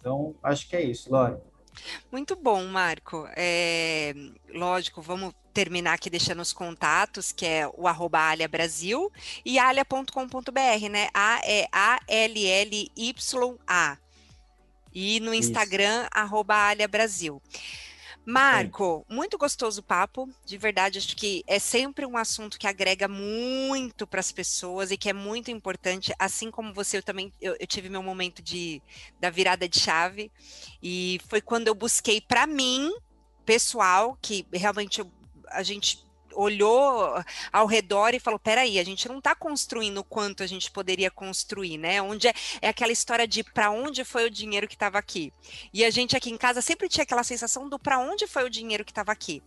Então, 0.00 0.34
acho 0.42 0.68
que 0.68 0.74
é 0.74 0.82
isso, 0.82 1.08
Lore. 1.12 1.36
Muito 2.10 2.34
bom, 2.34 2.64
Marco. 2.64 3.28
É, 3.36 4.12
lógico, 4.52 5.00
vamos 5.00 5.32
terminar 5.54 5.92
aqui 5.94 6.10
deixando 6.10 6.42
os 6.42 6.52
contatos, 6.52 7.30
que 7.30 7.46
é 7.46 7.70
o 7.72 7.86
arroba 7.86 8.18
Alia 8.18 8.48
Brasil 8.48 9.12
e 9.44 9.60
alia.com.br, 9.60 10.88
né? 10.90 11.08
A 11.14 11.40
é 11.44 11.68
A-L-L-Y-A. 11.70 12.38
E 14.92 15.20
no 15.20 15.32
Instagram, 15.32 16.00
Isso. 16.00 16.10
arroba 16.12 16.54
Alia 16.56 16.88
Brasil. 16.88 17.40
Marco, 18.28 19.06
muito 19.08 19.38
gostoso 19.38 19.80
o 19.80 19.84
papo, 19.84 20.28
de 20.44 20.58
verdade, 20.58 20.98
acho 20.98 21.16
que 21.16 21.44
é 21.46 21.60
sempre 21.60 22.04
um 22.04 22.16
assunto 22.16 22.58
que 22.58 22.66
agrega 22.66 23.06
muito 23.06 24.04
para 24.04 24.18
as 24.18 24.32
pessoas 24.32 24.90
e 24.90 24.96
que 24.96 25.08
é 25.08 25.12
muito 25.12 25.48
importante, 25.50 26.12
assim 26.18 26.50
como 26.50 26.74
você, 26.74 26.96
eu 26.96 27.04
também, 27.04 27.32
eu, 27.40 27.56
eu, 27.60 27.66
tive 27.68 27.88
meu 27.88 28.02
momento 28.02 28.42
de, 28.42 28.82
da 29.20 29.30
virada 29.30 29.68
de 29.68 29.78
chave, 29.78 30.32
e 30.82 31.20
foi 31.28 31.40
quando 31.40 31.68
eu 31.68 31.74
busquei 31.74 32.20
para 32.20 32.48
mim, 32.48 32.92
pessoal, 33.44 34.18
que 34.20 34.44
realmente 34.52 34.98
eu, 34.98 35.10
a 35.50 35.62
gente 35.62 36.05
olhou 36.36 37.22
ao 37.52 37.66
redor 37.66 38.14
e 38.14 38.20
falou: 38.20 38.38
peraí, 38.38 38.78
a 38.78 38.84
gente 38.84 39.08
não 39.08 39.18
está 39.18 39.34
construindo 39.34 39.98
o 39.98 40.04
quanto 40.04 40.42
a 40.42 40.46
gente 40.46 40.70
poderia 40.70 41.10
construir, 41.10 41.78
né? 41.78 42.00
Onde 42.00 42.28
é, 42.28 42.34
é 42.62 42.68
aquela 42.68 42.92
história 42.92 43.26
de 43.26 43.42
para 43.42 43.70
onde 43.70 44.04
foi 44.04 44.26
o 44.26 44.30
dinheiro 44.30 44.68
que 44.68 44.74
estava 44.74 44.98
aqui. 44.98 45.32
E 45.72 45.84
a 45.84 45.90
gente 45.90 46.16
aqui 46.16 46.30
em 46.30 46.36
casa 46.36 46.60
sempre 46.60 46.88
tinha 46.88 47.04
aquela 47.04 47.24
sensação 47.24 47.68
do 47.68 47.78
para 47.78 47.98
onde 47.98 48.26
foi 48.26 48.44
o 48.44 48.50
dinheiro 48.50 48.84
que 48.84 48.92
estava 48.92 49.12
aqui. 49.12 49.42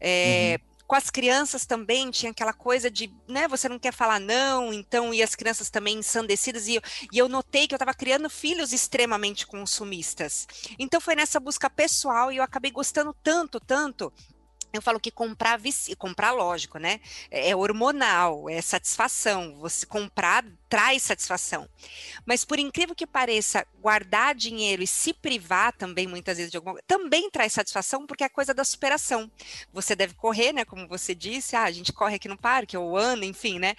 É, 0.00 0.60
uhum 0.60 0.76
com 0.86 0.94
as 0.94 1.10
crianças 1.10 1.66
também 1.66 2.10
tinha 2.10 2.30
aquela 2.30 2.52
coisa 2.52 2.90
de, 2.90 3.12
né, 3.28 3.48
você 3.48 3.68
não 3.68 3.78
quer 3.78 3.92
falar 3.92 4.20
não, 4.20 4.72
então, 4.72 5.12
e 5.12 5.22
as 5.22 5.34
crianças 5.34 5.68
também 5.68 5.98
ensandecidas, 5.98 6.68
e 6.68 6.76
eu, 6.76 6.82
e 7.12 7.18
eu 7.18 7.28
notei 7.28 7.66
que 7.66 7.74
eu 7.74 7.76
estava 7.76 7.92
criando 7.92 8.30
filhos 8.30 8.72
extremamente 8.72 9.46
consumistas. 9.46 10.46
Então 10.78 11.00
foi 11.00 11.16
nessa 11.16 11.40
busca 11.40 11.68
pessoal 11.68 12.30
e 12.30 12.36
eu 12.36 12.42
acabei 12.42 12.70
gostando 12.70 13.14
tanto, 13.22 13.58
tanto, 13.58 14.12
eu 14.72 14.82
falo 14.82 15.00
que 15.00 15.10
comprar, 15.10 15.60
comprar 15.98 16.32
lógico, 16.32 16.78
né? 16.78 17.00
É, 17.30 17.50
é 17.50 17.56
hormonal, 17.56 18.48
é 18.48 18.60
satisfação. 18.60 19.56
Você 19.60 19.86
comprar 19.86 20.44
traz 20.68 21.02
satisfação. 21.02 21.68
Mas 22.24 22.44
por 22.44 22.58
incrível 22.58 22.94
que 22.94 23.06
pareça, 23.06 23.66
guardar 23.80 24.34
dinheiro 24.34 24.82
e 24.82 24.86
se 24.86 25.12
privar 25.12 25.72
também 25.72 26.06
muitas 26.06 26.36
vezes 26.36 26.50
de 26.50 26.56
alguma 26.56 26.80
também 26.86 27.30
traz 27.30 27.52
satisfação 27.52 28.06
porque 28.06 28.24
é 28.24 28.26
a 28.26 28.30
coisa 28.30 28.52
da 28.52 28.64
superação. 28.64 29.30
Você 29.72 29.94
deve 29.94 30.14
correr, 30.14 30.52
né? 30.52 30.64
Como 30.64 30.88
você 30.88 31.14
disse, 31.14 31.56
ah, 31.56 31.64
a 31.64 31.70
gente 31.70 31.92
corre 31.92 32.16
aqui 32.16 32.28
no 32.28 32.36
parque 32.36 32.76
ou 32.76 32.96
anda, 32.96 33.24
enfim, 33.24 33.58
né? 33.58 33.74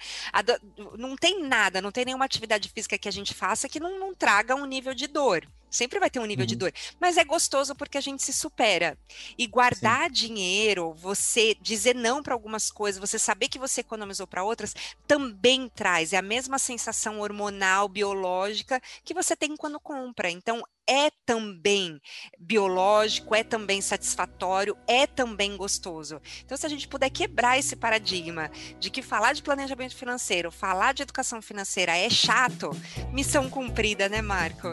Não 0.96 1.16
tem 1.16 1.42
nada, 1.42 1.80
não 1.80 1.92
tem 1.92 2.04
nenhuma 2.04 2.24
atividade 2.24 2.68
física 2.70 2.98
que 2.98 3.08
a 3.08 3.12
gente 3.12 3.34
faça 3.34 3.68
que 3.68 3.80
não, 3.80 3.98
não 3.98 4.14
traga 4.14 4.54
um 4.54 4.64
nível 4.64 4.94
de 4.94 5.06
dor. 5.06 5.46
Sempre 5.70 5.98
vai 5.98 6.10
ter 6.10 6.18
um 6.18 6.24
nível 6.24 6.44
uhum. 6.44 6.48
de 6.48 6.56
dor, 6.56 6.72
mas 7.00 7.16
é 7.16 7.24
gostoso 7.24 7.74
porque 7.74 7.98
a 7.98 8.00
gente 8.00 8.22
se 8.22 8.32
supera. 8.32 8.98
E 9.36 9.46
guardar 9.46 10.06
Sim. 10.06 10.12
dinheiro, 10.12 10.94
você 10.94 11.54
dizer 11.60 11.94
não 11.94 12.22
para 12.22 12.34
algumas 12.34 12.70
coisas, 12.70 13.00
você 13.00 13.18
saber 13.18 13.48
que 13.48 13.58
você 13.58 13.80
economizou 13.80 14.26
para 14.26 14.44
outras, 14.44 14.74
também 15.06 15.68
traz. 15.68 16.12
É 16.12 16.16
a 16.16 16.22
mesma 16.22 16.58
sensação 16.58 17.20
hormonal, 17.20 17.88
biológica 17.88 18.80
que 19.04 19.14
você 19.14 19.36
tem 19.36 19.56
quando 19.56 19.80
compra. 19.80 20.30
Então, 20.30 20.62
é 20.88 21.10
também 21.26 22.00
biológico, 22.38 23.34
é 23.34 23.44
também 23.44 23.80
satisfatório, 23.82 24.76
é 24.86 25.06
também 25.06 25.54
gostoso. 25.54 26.20
Então, 26.42 26.56
se 26.56 26.64
a 26.64 26.68
gente 26.68 26.88
puder 26.88 27.10
quebrar 27.10 27.58
esse 27.58 27.76
paradigma 27.76 28.50
de 28.80 28.90
que 28.90 29.02
falar 29.02 29.34
de 29.34 29.42
planejamento 29.42 29.94
financeiro, 29.94 30.50
falar 30.50 30.94
de 30.94 31.02
educação 31.02 31.42
financeira 31.42 31.94
é 31.94 32.08
chato, 32.08 32.70
missão 33.12 33.50
cumprida, 33.50 34.08
né, 34.08 34.22
Marco? 34.22 34.72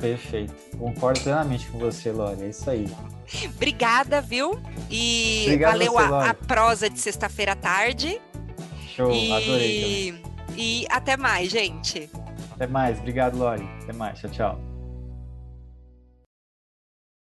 Perfeito. 0.00 0.54
Concordo 0.76 1.20
plenamente 1.20 1.66
com 1.68 1.78
você, 1.78 2.12
Lore. 2.12 2.42
É 2.42 2.48
isso 2.48 2.68
aí. 2.68 2.86
Obrigada, 3.54 4.20
viu? 4.20 4.60
E 4.90 5.44
Obrigado 5.46 5.72
valeu 5.72 5.92
você, 5.92 6.04
a, 6.04 6.30
a, 6.30 6.34
prosa 6.34 6.90
de 6.90 6.98
sexta-feira 7.00 7.52
à 7.52 7.56
tarde. 7.56 8.20
Show, 8.94 9.10
e... 9.10 9.32
adorei. 9.32 10.12
Também. 10.12 10.34
E 10.56 10.86
até 10.90 11.16
mais, 11.16 11.50
gente. 11.50 12.10
Até 12.52 12.66
mais. 12.66 12.98
Obrigado, 12.98 13.36
Lore. 13.36 13.68
Até 13.82 13.92
mais. 13.92 14.18
Tchau, 14.18 14.30
tchau. 14.30 14.73